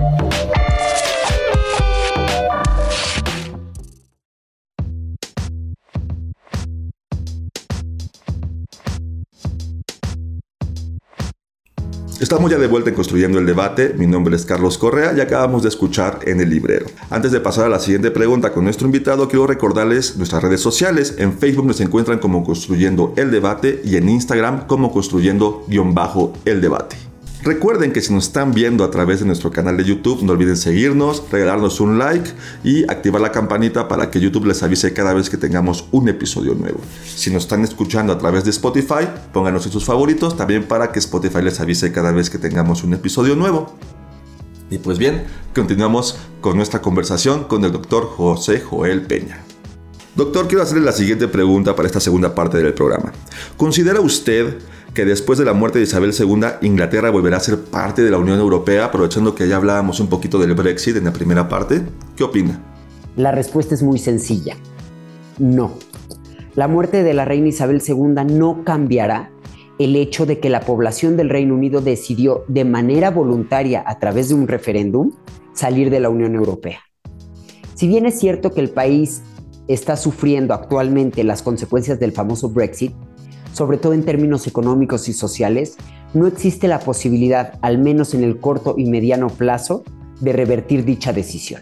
Estamos 12.20 12.50
ya 12.50 12.58
de 12.58 12.66
vuelta 12.66 12.90
en 12.90 12.96
Construyendo 12.96 13.38
el 13.38 13.46
Debate, 13.46 13.94
mi 13.96 14.08
nombre 14.08 14.36
es 14.36 14.44
Carlos 14.44 14.80
Correa 14.80 15.14
y 15.16 15.22
acabamos 15.22 15.62
de 15.62 15.70
escuchar 15.70 16.20
en 16.26 16.42
el 16.42 16.50
librero. 16.50 16.88
Antes 17.12 17.32
de 17.32 17.40
pasar 17.40 17.66
a 17.66 17.70
la 17.70 17.80
siguiente 17.80 18.10
pregunta 18.10 18.52
con 18.54 18.64
nuestro 18.64 18.88
invitado, 18.88 19.28
quiero 19.28 19.46
recordarles 19.46 20.18
nuestras 20.18 20.42
redes 20.42 20.60
sociales. 20.60 21.14
En 21.20 21.38
Facebook 21.38 21.68
nos 21.68 21.80
encuentran 21.80 22.18
como 22.18 22.44
Construyendo 22.44 23.14
el 23.18 23.30
Debate 23.30 23.82
y 23.84 23.98
en 23.98 24.10
Instagram 24.10 24.66
como 24.66 24.92
Construyendo-el 24.92 26.60
Debate. 26.60 27.07
Recuerden 27.44 27.94
que 27.94 28.02
si 28.02 28.12
nos 28.14 28.26
están 28.26 28.52
viendo 28.52 28.84
a 28.84 28.92
través 28.92 29.20
de 29.20 29.26
nuestro 29.26 29.52
canal 29.52 29.78
de 29.78 29.84
YouTube, 29.84 30.24
no 30.24 30.34
olviden 30.34 30.58
seguirnos, 30.58 31.24
regalarnos 31.32 31.80
un 31.80 32.00
like 32.00 32.32
y 32.64 32.84
activar 32.92 33.22
la 33.22 33.32
campanita 33.32 33.88
para 33.88 34.10
que 34.10 34.20
YouTube 34.20 34.48
les 34.48 34.64
avise 34.64 34.92
cada 34.92 35.14
vez 35.14 35.30
que 35.30 35.38
tengamos 35.38 35.86
un 35.92 36.10
episodio 36.10 36.56
nuevo. 36.56 36.80
Si 37.06 37.30
nos 37.30 37.44
están 37.44 37.64
escuchando 37.64 38.12
a 38.12 38.18
través 38.18 38.44
de 38.44 38.50
Spotify, 38.50 39.08
pónganos 39.32 39.66
en 39.66 39.72
sus 39.72 39.86
favoritos 39.86 40.36
también 40.36 40.64
para 40.64 40.92
que 40.92 41.00
Spotify 41.00 41.42
les 41.44 41.60
avise 41.60 41.92
cada 41.92 42.12
vez 42.12 42.30
que 42.30 42.40
tengamos 42.40 42.84
un 42.84 42.94
episodio 42.96 43.36
nuevo. 43.36 43.78
Y 44.70 44.80
pues 44.80 44.98
bien, 44.98 45.24
continuamos 45.54 46.18
con 46.42 46.58
nuestra 46.58 46.82
conversación 46.82 47.46
con 47.46 47.64
el 47.64 47.72
doctor 47.72 48.08
José 48.08 48.60
Joel 48.60 49.04
Peña. 49.04 49.44
Doctor, 50.16 50.48
quiero 50.48 50.64
hacerle 50.64 50.84
la 50.84 50.92
siguiente 50.92 51.28
pregunta 51.28 51.76
para 51.76 51.86
esta 51.86 52.00
segunda 52.00 52.34
parte 52.34 52.58
del 52.58 52.74
programa. 52.74 53.14
¿Considera 53.56 54.02
usted 54.02 54.58
que 54.98 55.06
después 55.06 55.38
de 55.38 55.46
la 55.46 55.54
muerte 55.54 55.78
de 55.78 55.84
Isabel 55.84 56.12
II, 56.12 56.68
Inglaterra 56.68 57.12
volverá 57.12 57.38
a 57.38 57.40
ser 57.40 57.66
parte 57.66 58.02
de 58.02 58.10
la 58.10 58.18
Unión 58.18 58.40
Europea, 58.40 58.86
aprovechando 58.86 59.36
que 59.36 59.48
ya 59.48 59.58
hablábamos 59.58 60.00
un 60.00 60.08
poquito 60.08 60.40
del 60.40 60.56
Brexit 60.56 60.98
en 60.98 61.04
la 61.04 61.14
primera 61.14 61.48
parte. 61.48 61.84
¿Qué 62.16 62.24
opina? 62.24 62.60
La 63.16 63.32
respuesta 63.32 63.76
es 63.76 63.84
muy 63.84 64.00
sencilla. 64.00 64.58
No. 65.38 65.74
La 66.56 66.68
muerte 66.68 67.04
de 67.04 67.14
la 67.14 67.26
reina 67.26 67.50
Isabel 67.50 67.80
II 67.88 68.26
no 68.26 68.64
cambiará 68.64 69.30
el 69.78 69.96
hecho 69.96 70.26
de 70.26 70.40
que 70.40 70.50
la 70.50 70.62
población 70.62 71.16
del 71.16 71.30
Reino 71.30 71.54
Unido 71.54 71.80
decidió 71.82 72.44
de 72.48 72.66
manera 72.66 73.12
voluntaria 73.12 73.84
a 73.86 74.00
través 74.00 74.30
de 74.30 74.34
un 74.34 74.48
referéndum 74.48 75.12
salir 75.54 75.92
de 75.92 76.00
la 76.00 76.10
Unión 76.10 76.34
Europea. 76.34 76.80
Si 77.76 77.88
bien 77.88 78.08
es 78.08 78.18
cierto 78.18 78.52
que 78.52 78.62
el 78.62 78.72
país 78.72 79.22
está 79.68 79.96
sufriendo 79.96 80.56
actualmente 80.56 81.24
las 81.24 81.44
consecuencias 81.44 82.00
del 82.00 82.14
famoso 82.14 82.50
Brexit, 82.50 82.96
sobre 83.58 83.80
todo 83.80 83.94
en 83.94 84.06
términos 84.06 84.46
económicos 84.46 85.10
y 85.10 85.14
sociales, 85.14 85.78
no 86.14 86.28
existe 86.28 86.68
la 86.68 86.80
posibilidad, 86.80 87.54
al 87.64 87.80
menos 87.80 88.14
en 88.14 88.24
el 88.24 88.40
corto 88.40 88.76
y 88.78 88.86
mediano 88.86 89.30
plazo, 89.30 89.84
de 90.22 90.32
revertir 90.32 90.86
dicha 90.86 91.12
decisión. 91.12 91.62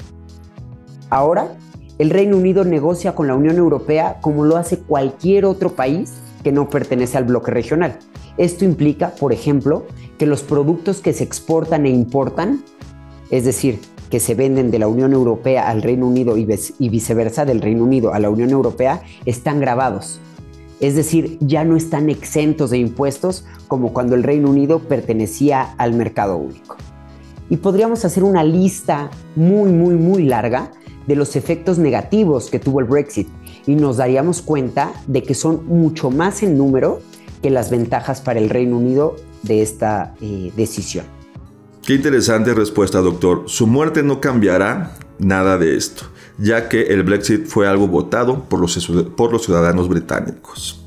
Ahora, 1.09 1.55
el 1.97 2.09
Reino 2.09 2.35
Unido 2.35 2.65
negocia 2.65 3.15
con 3.15 3.27
la 3.27 3.35
Unión 3.35 3.55
Europea 3.55 4.17
como 4.19 4.43
lo 4.43 4.57
hace 4.57 4.79
cualquier 4.79 5.45
otro 5.45 5.73
país 5.73 6.15
que 6.43 6.51
no 6.51 6.69
pertenece 6.69 7.17
al 7.17 7.23
bloque 7.23 7.51
regional. 7.51 7.97
Esto 8.37 8.65
implica, 8.65 9.11
por 9.15 9.31
ejemplo, 9.31 9.85
que 10.17 10.25
los 10.25 10.43
productos 10.43 10.99
que 10.99 11.13
se 11.13 11.23
exportan 11.23 11.85
e 11.85 11.91
importan, 11.91 12.61
es 13.29 13.45
decir, 13.45 13.79
que 14.09 14.19
se 14.19 14.35
venden 14.35 14.69
de 14.69 14.79
la 14.79 14.89
Unión 14.89 15.13
Europea 15.13 15.69
al 15.69 15.81
Reino 15.81 16.07
Unido 16.07 16.35
y 16.35 16.89
viceversa 16.89 17.45
del 17.45 17.61
Reino 17.61 17.85
Unido 17.85 18.13
a 18.13 18.19
la 18.19 18.29
Unión 18.29 18.49
Europea, 18.49 19.01
están 19.25 19.61
grabados 19.61 20.19
es 20.79 20.95
decir, 20.95 21.37
ya 21.39 21.63
no 21.63 21.75
están 21.75 22.09
exentos 22.09 22.69
de 22.69 22.77
impuestos 22.77 23.45
como 23.67 23.93
cuando 23.93 24.15
el 24.15 24.23
Reino 24.23 24.49
Unido 24.49 24.79
pertenecía 24.79 25.73
al 25.77 25.93
mercado 25.93 26.37
único. 26.37 26.75
Y 27.49 27.57
podríamos 27.57 28.03
hacer 28.05 28.23
una 28.23 28.43
lista 28.43 29.09
muy, 29.35 29.71
muy, 29.71 29.95
muy 29.95 30.23
larga 30.23 30.71
de 31.07 31.15
los 31.15 31.35
efectos 31.35 31.77
negativos 31.77 32.49
que 32.49 32.59
tuvo 32.59 32.79
el 32.79 32.87
Brexit 32.87 33.27
y 33.67 33.75
nos 33.75 33.97
daríamos 33.97 34.41
cuenta 34.41 34.91
de 35.07 35.21
que 35.23 35.35
son 35.35 35.65
mucho 35.67 36.09
más 36.09 36.41
en 36.43 36.57
número 36.57 36.99
que 37.41 37.51
las 37.51 37.69
ventajas 37.69 38.21
para 38.21 38.39
el 38.39 38.49
Reino 38.49 38.77
Unido 38.77 39.15
de 39.43 39.61
esta 39.61 40.15
eh, 40.21 40.51
decisión. 40.55 41.05
Qué 41.83 41.93
interesante 41.93 42.53
respuesta, 42.55 42.99
doctor. 43.01 43.43
Su 43.45 43.67
muerte 43.67 44.01
no 44.01 44.19
cambiará 44.19 44.97
nada 45.19 45.59
de 45.59 45.77
esto 45.77 46.05
ya 46.37 46.69
que 46.69 46.83
el 46.83 47.03
Brexit 47.03 47.47
fue 47.47 47.67
algo 47.67 47.87
votado 47.87 48.43
por 48.43 48.59
los, 48.59 48.87
por 49.15 49.31
los 49.31 49.43
ciudadanos 49.43 49.87
británicos. 49.87 50.81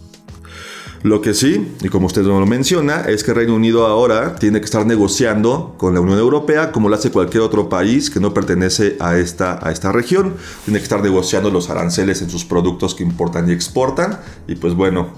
Lo 1.04 1.20
que 1.20 1.32
sí, 1.32 1.76
y 1.80 1.88
como 1.90 2.06
usted 2.06 2.22
no 2.22 2.40
lo 2.40 2.46
menciona, 2.46 3.02
es 3.02 3.22
que 3.22 3.32
Reino 3.32 3.54
Unido 3.54 3.86
ahora 3.86 4.34
tiene 4.34 4.58
que 4.58 4.64
estar 4.64 4.84
negociando 4.84 5.76
con 5.78 5.94
la 5.94 6.00
Unión 6.00 6.18
Europea 6.18 6.72
como 6.72 6.88
lo 6.88 6.96
hace 6.96 7.12
cualquier 7.12 7.44
otro 7.44 7.68
país 7.68 8.10
que 8.10 8.18
no 8.18 8.34
pertenece 8.34 8.96
a 8.98 9.16
esta, 9.16 9.64
a 9.64 9.70
esta 9.70 9.92
región. 9.92 10.34
Tiene 10.64 10.80
que 10.80 10.82
estar 10.82 11.00
negociando 11.00 11.50
los 11.50 11.70
aranceles 11.70 12.20
en 12.20 12.30
sus 12.30 12.44
productos 12.44 12.96
que 12.96 13.04
importan 13.04 13.48
y 13.48 13.52
exportan. 13.52 14.18
Y 14.48 14.56
pues 14.56 14.74
bueno, 14.74 15.10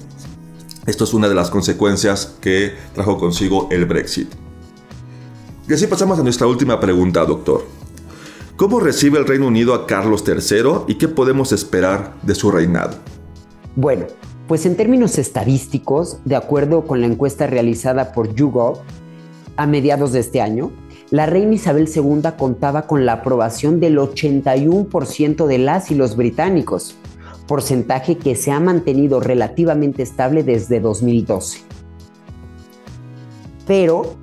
esto 0.86 1.04
es 1.04 1.14
una 1.14 1.30
de 1.30 1.34
las 1.34 1.48
consecuencias 1.48 2.34
que 2.42 2.74
trajo 2.94 3.16
consigo 3.18 3.68
el 3.70 3.86
Brexit. 3.86 4.28
Y 5.66 5.72
así 5.72 5.86
pasamos 5.86 6.18
a 6.18 6.22
nuestra 6.22 6.46
última 6.46 6.78
pregunta, 6.78 7.24
doctor. 7.24 7.64
¿Cómo 8.60 8.78
recibe 8.78 9.18
el 9.18 9.26
Reino 9.26 9.46
Unido 9.46 9.72
a 9.72 9.86
Carlos 9.86 10.22
III 10.28 10.84
y 10.86 10.96
qué 10.96 11.08
podemos 11.08 11.50
esperar 11.50 12.12
de 12.20 12.34
su 12.34 12.50
reinado? 12.50 12.98
Bueno, 13.74 14.04
pues 14.48 14.66
en 14.66 14.76
términos 14.76 15.16
estadísticos, 15.16 16.18
de 16.26 16.36
acuerdo 16.36 16.84
con 16.84 17.00
la 17.00 17.06
encuesta 17.06 17.46
realizada 17.46 18.12
por 18.12 18.34
YouGov 18.34 18.80
a 19.56 19.66
mediados 19.66 20.12
de 20.12 20.20
este 20.20 20.42
año, 20.42 20.72
la 21.08 21.24
reina 21.24 21.54
Isabel 21.54 21.88
II 21.88 22.20
contaba 22.36 22.82
con 22.82 23.06
la 23.06 23.14
aprobación 23.14 23.80
del 23.80 23.96
81% 23.96 25.46
de 25.46 25.58
las 25.58 25.90
y 25.90 25.94
los 25.94 26.14
británicos, 26.14 26.96
porcentaje 27.46 28.18
que 28.18 28.36
se 28.36 28.52
ha 28.52 28.60
mantenido 28.60 29.20
relativamente 29.20 30.02
estable 30.02 30.42
desde 30.42 30.80
2012. 30.80 31.60
Pero 33.66 34.16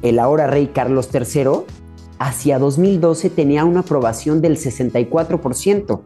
el 0.00 0.18
ahora 0.18 0.46
rey 0.46 0.68
Carlos 0.68 1.10
III 1.12 1.81
hacia 2.18 2.58
2012 2.58 3.30
tenía 3.30 3.64
una 3.64 3.80
aprobación 3.80 4.40
del 4.40 4.56
64%, 4.56 6.00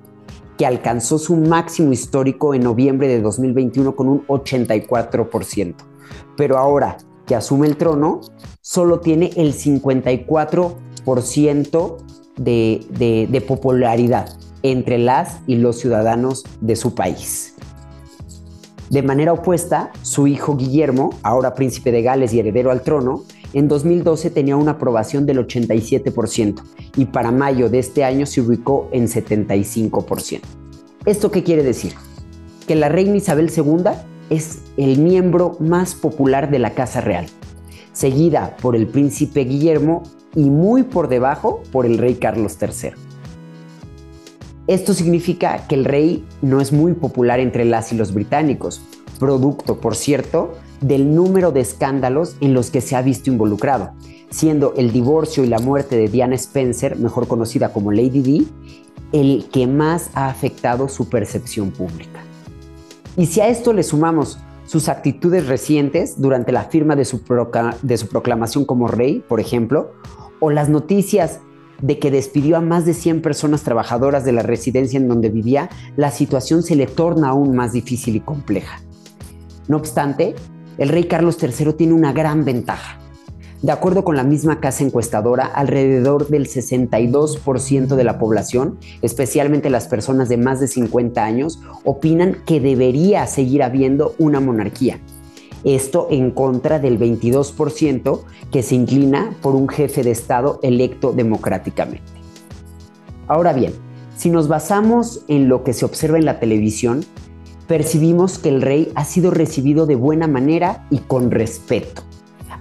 que 0.56 0.66
alcanzó 0.66 1.18
su 1.18 1.36
máximo 1.36 1.92
histórico 1.92 2.54
en 2.54 2.62
noviembre 2.62 3.08
de 3.08 3.20
2021 3.20 3.94
con 3.94 4.08
un 4.08 4.26
84%. 4.26 5.74
Pero 6.36 6.58
ahora 6.58 6.96
que 7.26 7.34
asume 7.34 7.66
el 7.66 7.76
trono, 7.76 8.20
solo 8.60 9.00
tiene 9.00 9.32
el 9.36 9.52
54% 9.52 11.96
de, 12.36 13.26
de 13.30 13.40
popularidad 13.40 14.28
entre 14.62 14.98
las 14.98 15.40
y 15.46 15.56
los 15.56 15.78
ciudadanos 15.78 16.44
de 16.60 16.76
su 16.76 16.94
país. 16.94 17.54
De 18.90 19.02
manera 19.02 19.32
opuesta, 19.32 19.90
su 20.02 20.28
hijo 20.28 20.56
Guillermo, 20.56 21.10
ahora 21.22 21.54
príncipe 21.54 21.90
de 21.90 22.02
Gales 22.02 22.32
y 22.32 22.38
heredero 22.38 22.70
al 22.70 22.82
trono, 22.82 23.24
en 23.52 23.68
2012 23.68 24.30
tenía 24.30 24.56
una 24.56 24.72
aprobación 24.72 25.26
del 25.26 25.38
87% 25.38 26.62
y 26.96 27.06
para 27.06 27.30
mayo 27.30 27.68
de 27.68 27.78
este 27.78 28.04
año 28.04 28.26
se 28.26 28.40
ubicó 28.40 28.88
en 28.92 29.06
75%. 29.06 30.40
¿Esto 31.04 31.30
qué 31.30 31.42
quiere 31.42 31.62
decir? 31.62 31.94
Que 32.66 32.74
la 32.74 32.88
reina 32.88 33.16
Isabel 33.16 33.50
II 33.54 33.84
es 34.30 34.62
el 34.76 34.98
miembro 34.98 35.56
más 35.60 35.94
popular 35.94 36.50
de 36.50 36.58
la 36.58 36.74
Casa 36.74 37.00
Real, 37.00 37.26
seguida 37.92 38.56
por 38.60 38.74
el 38.74 38.88
príncipe 38.88 39.44
Guillermo 39.44 40.02
y 40.34 40.50
muy 40.50 40.82
por 40.82 41.08
debajo 41.08 41.62
por 41.72 41.86
el 41.86 41.98
rey 41.98 42.16
Carlos 42.16 42.58
III. 42.60 42.90
Esto 44.66 44.94
significa 44.94 45.68
que 45.68 45.76
el 45.76 45.84
rey 45.84 46.24
no 46.42 46.60
es 46.60 46.72
muy 46.72 46.94
popular 46.94 47.38
entre 47.38 47.64
las 47.64 47.92
y 47.92 47.96
los 47.96 48.12
británicos, 48.12 48.82
producto, 49.20 49.80
por 49.80 49.94
cierto, 49.94 50.54
del 50.80 51.14
número 51.14 51.52
de 51.52 51.60
escándalos 51.60 52.36
en 52.40 52.54
los 52.54 52.70
que 52.70 52.80
se 52.80 52.96
ha 52.96 53.02
visto 53.02 53.30
involucrado, 53.30 53.92
siendo 54.30 54.74
el 54.76 54.92
divorcio 54.92 55.44
y 55.44 55.48
la 55.48 55.58
muerte 55.58 55.96
de 55.96 56.08
Diana 56.08 56.34
Spencer, 56.34 56.96
mejor 56.98 57.28
conocida 57.28 57.72
como 57.72 57.92
Lady 57.92 58.22
Di, 58.22 58.48
el 59.12 59.46
que 59.52 59.66
más 59.66 60.10
ha 60.14 60.28
afectado 60.28 60.88
su 60.88 61.08
percepción 61.08 61.70
pública. 61.70 62.24
Y 63.16 63.26
si 63.26 63.40
a 63.40 63.48
esto 63.48 63.72
le 63.72 63.82
sumamos 63.82 64.38
sus 64.66 64.88
actitudes 64.88 65.46
recientes 65.46 66.20
durante 66.20 66.52
la 66.52 66.64
firma 66.64 66.96
de 66.96 67.04
su, 67.04 67.22
de 67.82 67.96
su 67.96 68.08
proclamación 68.08 68.64
como 68.64 68.88
rey, 68.88 69.24
por 69.26 69.40
ejemplo, 69.40 69.92
o 70.40 70.50
las 70.50 70.68
noticias 70.68 71.40
de 71.80 71.98
que 71.98 72.10
despidió 72.10 72.56
a 72.56 72.60
más 72.60 72.84
de 72.84 72.94
100 72.94 73.22
personas 73.22 73.62
trabajadoras 73.62 74.24
de 74.24 74.32
la 74.32 74.42
residencia 74.42 74.98
en 74.98 75.08
donde 75.08 75.28
vivía, 75.28 75.68
la 75.96 76.10
situación 76.10 76.62
se 76.62 76.74
le 76.74 76.86
torna 76.86 77.28
aún 77.28 77.54
más 77.54 77.72
difícil 77.72 78.16
y 78.16 78.20
compleja. 78.20 78.80
No 79.68 79.76
obstante, 79.76 80.34
el 80.78 80.88
rey 80.88 81.04
Carlos 81.04 81.38
III 81.42 81.72
tiene 81.72 81.94
una 81.94 82.12
gran 82.12 82.44
ventaja. 82.44 82.98
De 83.62 83.72
acuerdo 83.72 84.04
con 84.04 84.16
la 84.16 84.22
misma 84.22 84.60
casa 84.60 84.84
encuestadora, 84.84 85.46
alrededor 85.46 86.28
del 86.28 86.46
62% 86.46 87.96
de 87.96 88.04
la 88.04 88.18
población, 88.18 88.78
especialmente 89.00 89.70
las 89.70 89.88
personas 89.88 90.28
de 90.28 90.36
más 90.36 90.60
de 90.60 90.68
50 90.68 91.24
años, 91.24 91.60
opinan 91.84 92.36
que 92.44 92.60
debería 92.60 93.26
seguir 93.26 93.62
habiendo 93.62 94.14
una 94.18 94.40
monarquía. 94.40 95.00
Esto 95.64 96.06
en 96.10 96.30
contra 96.30 96.78
del 96.78 96.98
22% 96.98 98.20
que 98.52 98.62
se 98.62 98.74
inclina 98.74 99.34
por 99.40 99.56
un 99.56 99.68
jefe 99.68 100.04
de 100.04 100.10
Estado 100.10 100.60
electo 100.62 101.12
democráticamente. 101.12 102.12
Ahora 103.26 103.52
bien, 103.52 103.72
si 104.16 104.30
nos 104.30 104.48
basamos 104.48 105.24
en 105.28 105.48
lo 105.48 105.64
que 105.64 105.72
se 105.72 105.84
observa 105.84 106.18
en 106.18 106.26
la 106.26 106.38
televisión, 106.38 107.04
percibimos 107.66 108.38
que 108.38 108.48
el 108.48 108.62
rey 108.62 108.92
ha 108.94 109.04
sido 109.04 109.30
recibido 109.30 109.86
de 109.86 109.96
buena 109.96 110.26
manera 110.26 110.86
y 110.90 110.98
con 110.98 111.30
respeto. 111.30 112.02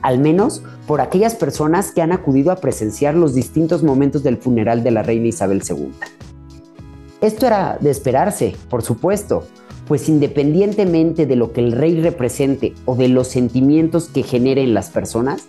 al 0.01 0.19
menos 0.19 0.61
por 0.85 1.01
aquellas 1.01 1.33
personas 1.33 1.91
que 1.91 2.03
han 2.03 2.11
acudido 2.11 2.51
a 2.51 2.57
presenciar 2.57 3.15
los 3.15 3.33
distintos 3.33 3.81
momentos 3.81 4.21
del 4.21 4.37
funeral 4.37 4.83
de 4.83 4.91
la 4.91 5.01
reina 5.01 5.27
Isabel 5.27 5.63
II. 5.67 5.89
Esto 7.21 7.47
era 7.47 7.79
de 7.81 7.89
esperarse, 7.89 8.55
por 8.69 8.83
supuesto, 8.83 9.47
pues 9.87 10.07
independientemente 10.07 11.25
de 11.25 11.35
lo 11.35 11.53
que 11.53 11.61
el 11.61 11.71
rey 11.71 11.99
represente 12.01 12.75
o 12.85 12.95
de 12.95 13.07
los 13.07 13.29
sentimientos 13.29 14.09
que 14.09 14.21
genere 14.21 14.61
en 14.61 14.75
las 14.75 14.91
personas, 14.91 15.47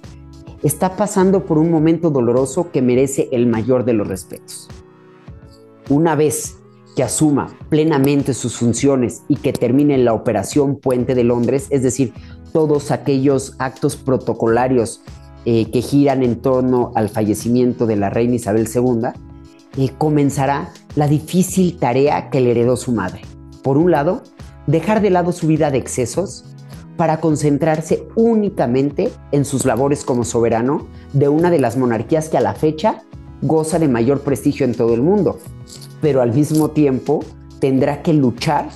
está 0.63 0.97
pasando 0.97 1.45
por 1.45 1.59
un 1.59 1.71
momento 1.71 2.11
doloroso 2.11 2.71
que 2.71 2.81
merece 2.81 3.29
el 3.33 3.47
mayor 3.47 3.85
de 3.85 3.93
los 3.93 4.09
respetos. 4.09 4.69
Una 5.91 6.17
vez 6.17 6.57
que 6.97 7.05
asuma 7.05 7.55
plenamente 7.69 8.35
sus 8.35 8.57
funciones 8.57 9.23
y 9.29 9.37
que 9.37 9.53
termine 9.53 9.99
la 9.99 10.15
operación 10.15 10.77
Puente 10.77 11.15
de 11.15 11.25
Londres, 11.25 11.67
es 11.71 11.83
decir, 11.83 12.15
todos 12.53 12.91
aquellos 12.91 13.55
actos 13.59 13.97
protocolarios 13.97 15.03
eh, 15.45 15.71
que 15.71 15.83
giran 15.83 16.23
en 16.23 16.37
torno 16.37 16.93
al 16.95 17.11
fallecimiento 17.11 17.87
de 17.87 17.97
la 17.97 18.09
reina 18.09 18.37
Isabel 18.37 18.67
II, 18.75 19.09
eh, 19.77 19.91
comenzará 19.99 20.73
la 20.97 21.07
difícil 21.07 21.77
tarea 21.79 22.31
que 22.31 22.41
le 22.41 22.53
heredó 22.53 22.77
su 22.77 22.93
madre. 22.93 23.21
Por 23.63 23.77
un 23.77 23.91
lado, 23.91 24.23
dejar 24.67 25.03
de 25.03 25.11
lado 25.11 25.33
su 25.33 25.47
vida 25.47 25.71
de 25.71 25.79
excesos 25.79 26.47
para 26.97 27.21
concentrarse 27.21 28.09
únicamente 28.15 29.11
en 29.33 29.45
sus 29.45 29.67
labores 29.67 30.03
como 30.03 30.25
soberano 30.25 30.87
de 31.13 31.29
una 31.29 31.51
de 31.51 31.59
las 31.59 31.77
monarquías 31.77 32.31
que 32.31 32.39
a 32.39 32.41
la 32.41 32.55
fecha 32.55 33.03
goza 33.43 33.79
de 33.79 33.89
mayor 33.89 34.21
prestigio 34.21 34.65
en 34.65 34.75
todo 34.75 34.95
el 34.95 35.03
mundo, 35.03 35.39
pero 36.01 36.23
al 36.23 36.33
mismo 36.33 36.71
tiempo 36.71 37.25
tendrá 37.61 38.03
que 38.03 38.13
luchar 38.13 38.69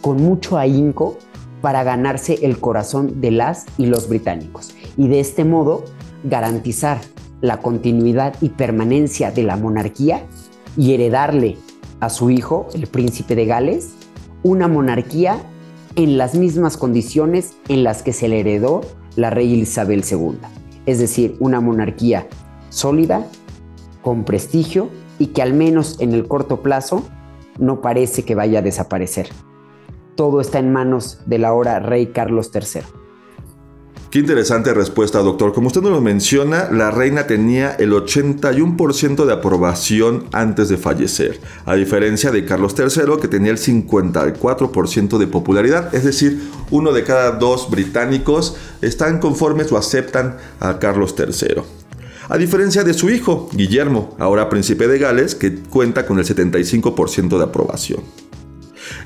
con 0.00 0.18
mucho 0.18 0.58
ahínco 0.58 1.16
para 1.60 1.84
ganarse 1.84 2.38
el 2.42 2.58
corazón 2.58 3.20
de 3.20 3.30
las 3.30 3.66
y 3.76 3.86
los 3.86 4.08
británicos. 4.08 4.74
Y 4.96 5.08
de 5.08 5.20
este 5.20 5.44
modo 5.44 5.84
garantizar 6.24 7.00
la 7.40 7.58
continuidad 7.58 8.34
y 8.40 8.50
permanencia 8.50 9.30
de 9.30 9.42
la 9.42 9.56
monarquía 9.56 10.26
y 10.76 10.94
heredarle 10.94 11.56
a 12.00 12.08
su 12.08 12.30
hijo, 12.30 12.68
el 12.74 12.86
príncipe 12.86 13.34
de 13.34 13.46
Gales, 13.46 13.90
una 14.42 14.68
monarquía 14.68 15.38
en 15.96 16.16
las 16.16 16.34
mismas 16.34 16.76
condiciones 16.76 17.54
en 17.68 17.84
las 17.84 18.02
que 18.02 18.12
se 18.12 18.28
le 18.28 18.40
heredó 18.40 18.82
la 19.16 19.30
reina 19.30 19.56
Isabel 19.56 20.04
II, 20.08 20.38
es 20.86 20.98
decir, 20.98 21.36
una 21.40 21.60
monarquía 21.60 22.28
sólida, 22.70 23.26
con 24.02 24.24
prestigio 24.24 24.88
y 25.20 25.28
que 25.28 25.42
al 25.42 25.52
menos 25.54 26.00
en 26.00 26.14
el 26.14 26.26
corto 26.26 26.62
plazo 26.62 27.04
no 27.60 27.80
parece 27.80 28.24
que 28.24 28.34
vaya 28.34 28.58
a 28.58 28.62
desaparecer. 28.62 29.28
Todo 30.16 30.40
está 30.40 30.58
en 30.58 30.72
manos 30.72 31.20
del 31.26 31.44
ahora 31.44 31.78
rey 31.78 32.06
Carlos 32.06 32.50
III. 32.52 32.82
Qué 34.10 34.18
interesante 34.18 34.74
respuesta, 34.74 35.20
doctor. 35.20 35.52
Como 35.52 35.68
usted 35.68 35.82
nos 35.82 35.92
lo 35.92 36.00
menciona, 36.00 36.68
la 36.72 36.90
reina 36.90 37.28
tenía 37.28 37.70
el 37.74 37.92
81% 37.92 39.24
de 39.24 39.32
aprobación 39.32 40.24
antes 40.32 40.68
de 40.68 40.78
fallecer, 40.78 41.38
a 41.64 41.76
diferencia 41.76 42.32
de 42.32 42.44
Carlos 42.44 42.74
III, 42.76 43.20
que 43.20 43.28
tenía 43.28 43.52
el 43.52 43.58
54% 43.58 45.16
de 45.16 45.26
popularidad. 45.28 45.94
Es 45.94 46.02
decir, 46.02 46.50
uno 46.72 46.92
de 46.92 47.04
cada 47.04 47.32
dos 47.32 47.70
británicos 47.70 48.56
están 48.82 49.20
conformes 49.20 49.70
o 49.70 49.76
aceptan 49.76 50.38
a 50.58 50.80
Carlos 50.80 51.14
III. 51.16 51.79
A 52.30 52.38
diferencia 52.38 52.84
de 52.84 52.94
su 52.94 53.10
hijo, 53.10 53.50
Guillermo, 53.52 54.14
ahora 54.20 54.48
príncipe 54.48 54.86
de 54.86 55.00
Gales, 55.00 55.34
que 55.34 55.52
cuenta 55.52 56.06
con 56.06 56.20
el 56.20 56.24
75% 56.24 57.38
de 57.38 57.42
aprobación. 57.42 58.02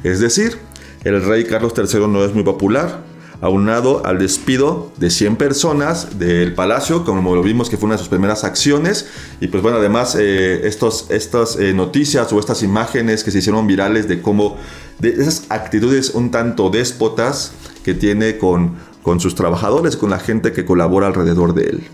Es 0.03 0.21
decir, 0.21 0.59
el 1.05 1.25
rey 1.25 1.45
Carlos 1.45 1.73
III 1.75 2.07
no 2.07 2.23
es 2.23 2.35
muy 2.35 2.45
popular, 2.45 3.03
aunado 3.41 4.05
al 4.05 4.19
despido 4.19 4.93
de 4.99 5.09
100 5.09 5.37
personas 5.37 6.19
del 6.19 6.53
palacio, 6.53 7.07
como 7.07 7.35
lo 7.35 7.43
vimos 7.43 7.71
que 7.71 7.79
fue 7.79 7.87
una 7.87 7.95
de 7.95 8.01
sus 8.01 8.11
primeras 8.11 8.45
acciones. 8.45 9.07
Y 9.41 9.47
pues 9.47 9.63
bueno, 9.63 9.79
además 9.79 10.19
eh, 10.21 10.67
estas 10.67 11.59
eh, 11.59 11.73
noticias 11.73 12.31
o 12.31 12.39
estas 12.39 12.63
imágenes 12.63 13.25
que 13.25 13.31
se 13.31 13.39
hicieron 13.39 13.67
virales 13.67 14.07
de 14.07 14.21
cómo, 14.21 14.59
de 14.99 15.09
esas 15.09 15.47
actitudes 15.49 16.11
un 16.11 16.31
tanto 16.31 16.69
déspotas 16.69 17.53
que 17.85 17.95
tiene 17.95 18.37
con 18.37 18.77
sus 19.19 19.35
trabajadores, 19.35 19.97
con 19.97 20.11
la 20.11 20.19
gente 20.19 20.53
que 20.53 20.67
colabora 20.67 21.07
alrededor 21.07 21.55
de 21.55 21.63
él. 21.71 21.85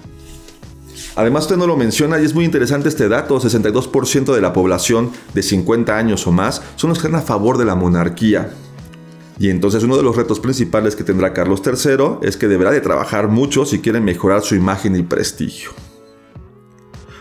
Además, 1.20 1.42
usted 1.42 1.58
no 1.58 1.66
lo 1.66 1.76
menciona 1.76 2.18
y 2.18 2.24
es 2.24 2.34
muy 2.34 2.46
interesante 2.46 2.88
este 2.88 3.06
dato, 3.06 3.38
62% 3.38 4.34
de 4.34 4.40
la 4.40 4.54
población 4.54 5.10
de 5.34 5.42
50 5.42 5.94
años 5.94 6.26
o 6.26 6.32
más 6.32 6.62
son 6.76 6.88
los 6.88 6.98
que 6.98 7.08
están 7.08 7.20
a 7.20 7.22
favor 7.22 7.58
de 7.58 7.66
la 7.66 7.74
monarquía. 7.74 8.54
Y 9.38 9.50
entonces 9.50 9.82
uno 9.82 9.98
de 9.98 10.02
los 10.02 10.16
retos 10.16 10.40
principales 10.40 10.96
que 10.96 11.04
tendrá 11.04 11.34
Carlos 11.34 11.60
III 11.62 12.26
es 12.26 12.38
que 12.38 12.48
deberá 12.48 12.70
de 12.70 12.80
trabajar 12.80 13.28
mucho 13.28 13.66
si 13.66 13.80
quiere 13.80 14.00
mejorar 14.00 14.40
su 14.40 14.54
imagen 14.54 14.96
y 14.96 15.02
prestigio. 15.02 15.72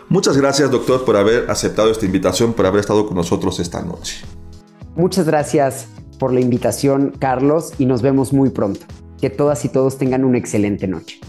Muchas 0.07 0.38
gracias 0.38 0.71
doctor 0.71 1.03
por 1.03 1.17
haber 1.17 1.51
aceptado 1.51 1.91
esta 1.91 2.05
invitación, 2.05 2.53
por 2.53 2.67
haber 2.67 2.79
estado 2.79 3.05
con 3.05 3.17
nosotros 3.17 3.59
esta 3.59 3.81
noche. 3.81 4.23
Muchas 4.95 5.25
gracias 5.25 5.89
por 6.19 6.31
la 6.31 6.39
invitación 6.39 7.12
Carlos 7.19 7.73
y 7.77 7.85
nos 7.85 8.01
vemos 8.01 8.31
muy 8.31 8.49
pronto. 8.49 8.85
Que 9.19 9.29
todas 9.29 9.65
y 9.65 9.67
todos 9.67 9.97
tengan 9.97 10.23
una 10.23 10.38
excelente 10.38 10.88
noche. 10.88 11.19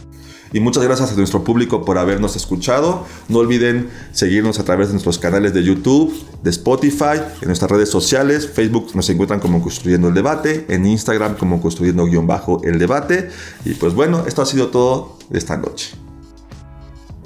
Y 0.52 0.60
muchas 0.60 0.82
gracias 0.82 1.12
a 1.12 1.16
nuestro 1.16 1.44
público 1.44 1.84
por 1.84 1.98
habernos 1.98 2.34
escuchado. 2.34 3.06
No 3.28 3.38
olviden 3.38 3.88
seguirnos 4.12 4.58
a 4.58 4.64
través 4.64 4.88
de 4.88 4.94
nuestros 4.94 5.18
canales 5.18 5.54
de 5.54 5.62
YouTube, 5.62 6.12
de 6.42 6.50
Spotify, 6.50 7.20
en 7.40 7.46
nuestras 7.46 7.70
redes 7.70 7.88
sociales. 7.88 8.48
Facebook 8.48 8.90
nos 8.94 9.08
encuentran 9.10 9.38
como 9.38 9.62
Construyendo 9.62 10.08
el 10.08 10.14
Debate, 10.14 10.66
en 10.68 10.86
Instagram 10.86 11.36
como 11.36 11.60
Construyendo 11.60 12.04
guion 12.06 12.26
bajo 12.26 12.60
el 12.64 12.78
debate. 12.78 13.30
Y 13.64 13.74
pues 13.74 13.94
bueno, 13.94 14.24
esto 14.26 14.42
ha 14.42 14.46
sido 14.46 14.68
todo 14.68 15.18
esta 15.30 15.56
noche. 15.56 15.94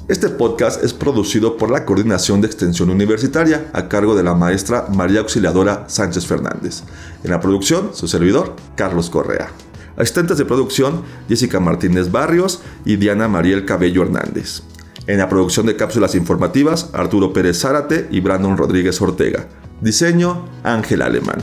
Este 0.06 0.28
podcast 0.28 0.84
es 0.84 0.92
producido 0.92 1.56
por 1.56 1.70
la 1.70 1.86
Coordinación 1.86 2.42
de 2.42 2.46
Extensión 2.46 2.90
Universitaria 2.90 3.70
a 3.72 3.88
cargo 3.88 4.14
de 4.14 4.22
la 4.22 4.34
maestra 4.34 4.86
María 4.94 5.20
Auxiliadora 5.20 5.86
Sánchez 5.88 6.26
Fernández. 6.26 6.82
En 7.22 7.30
la 7.30 7.40
producción, 7.40 7.92
su 7.94 8.06
servidor, 8.06 8.54
Carlos 8.76 9.08
Correa. 9.08 9.48
Asistentes 9.96 10.38
de 10.38 10.44
producción, 10.44 11.02
Jessica 11.28 11.60
Martínez 11.60 12.10
Barrios 12.10 12.62
y 12.84 12.96
Diana 12.96 13.28
Mariel 13.28 13.64
Cabello 13.64 14.02
Hernández. 14.02 14.62
En 15.06 15.18
la 15.18 15.28
producción 15.28 15.66
de 15.66 15.76
cápsulas 15.76 16.14
informativas, 16.14 16.90
Arturo 16.94 17.32
Pérez 17.32 17.60
Zárate 17.60 18.08
y 18.10 18.20
Brandon 18.20 18.56
Rodríguez 18.56 19.00
Ortega. 19.00 19.46
Diseño, 19.80 20.48
Ángel 20.62 21.02
Alemán. 21.02 21.38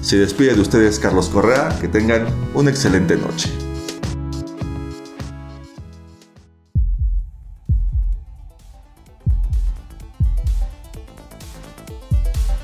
Se 0.00 0.16
despide 0.18 0.54
de 0.54 0.60
ustedes 0.60 0.98
Carlos 0.98 1.28
Correa, 1.28 1.76
que 1.80 1.88
tengan 1.88 2.26
una 2.54 2.70
excelente 2.70 3.16
noche. 3.16 3.50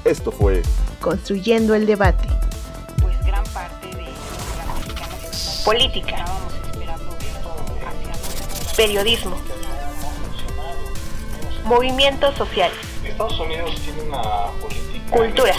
Esto 0.05 0.33
fue 0.33 0.63
Construyendo 1.01 1.75
el 1.75 1.87
debate. 1.87 2.48
Política, 5.69 6.25
periodismo, 8.75 9.37
movimientos 11.65 12.35
sociales, 12.37 12.79
Estados 13.05 13.39
Unidos 13.39 13.75
tiene 13.85 14.01
una 14.05 14.23
política 14.63 15.11
cultura, 15.11 15.53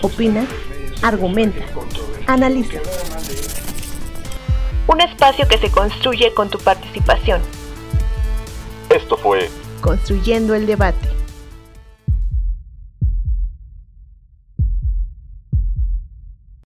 Opina, 0.00 0.46
argumenta, 1.02 1.66
analiza. 2.26 2.78
un 4.86 5.02
espacio 5.02 5.46
que 5.46 5.58
se 5.58 5.70
construye 5.70 6.32
con 6.32 6.48
tu 6.48 6.58
participación. 6.58 7.42
Esto 8.88 9.18
fue 9.18 9.50
Construyendo 9.82 10.54
el 10.54 10.64
debate. 10.64 11.11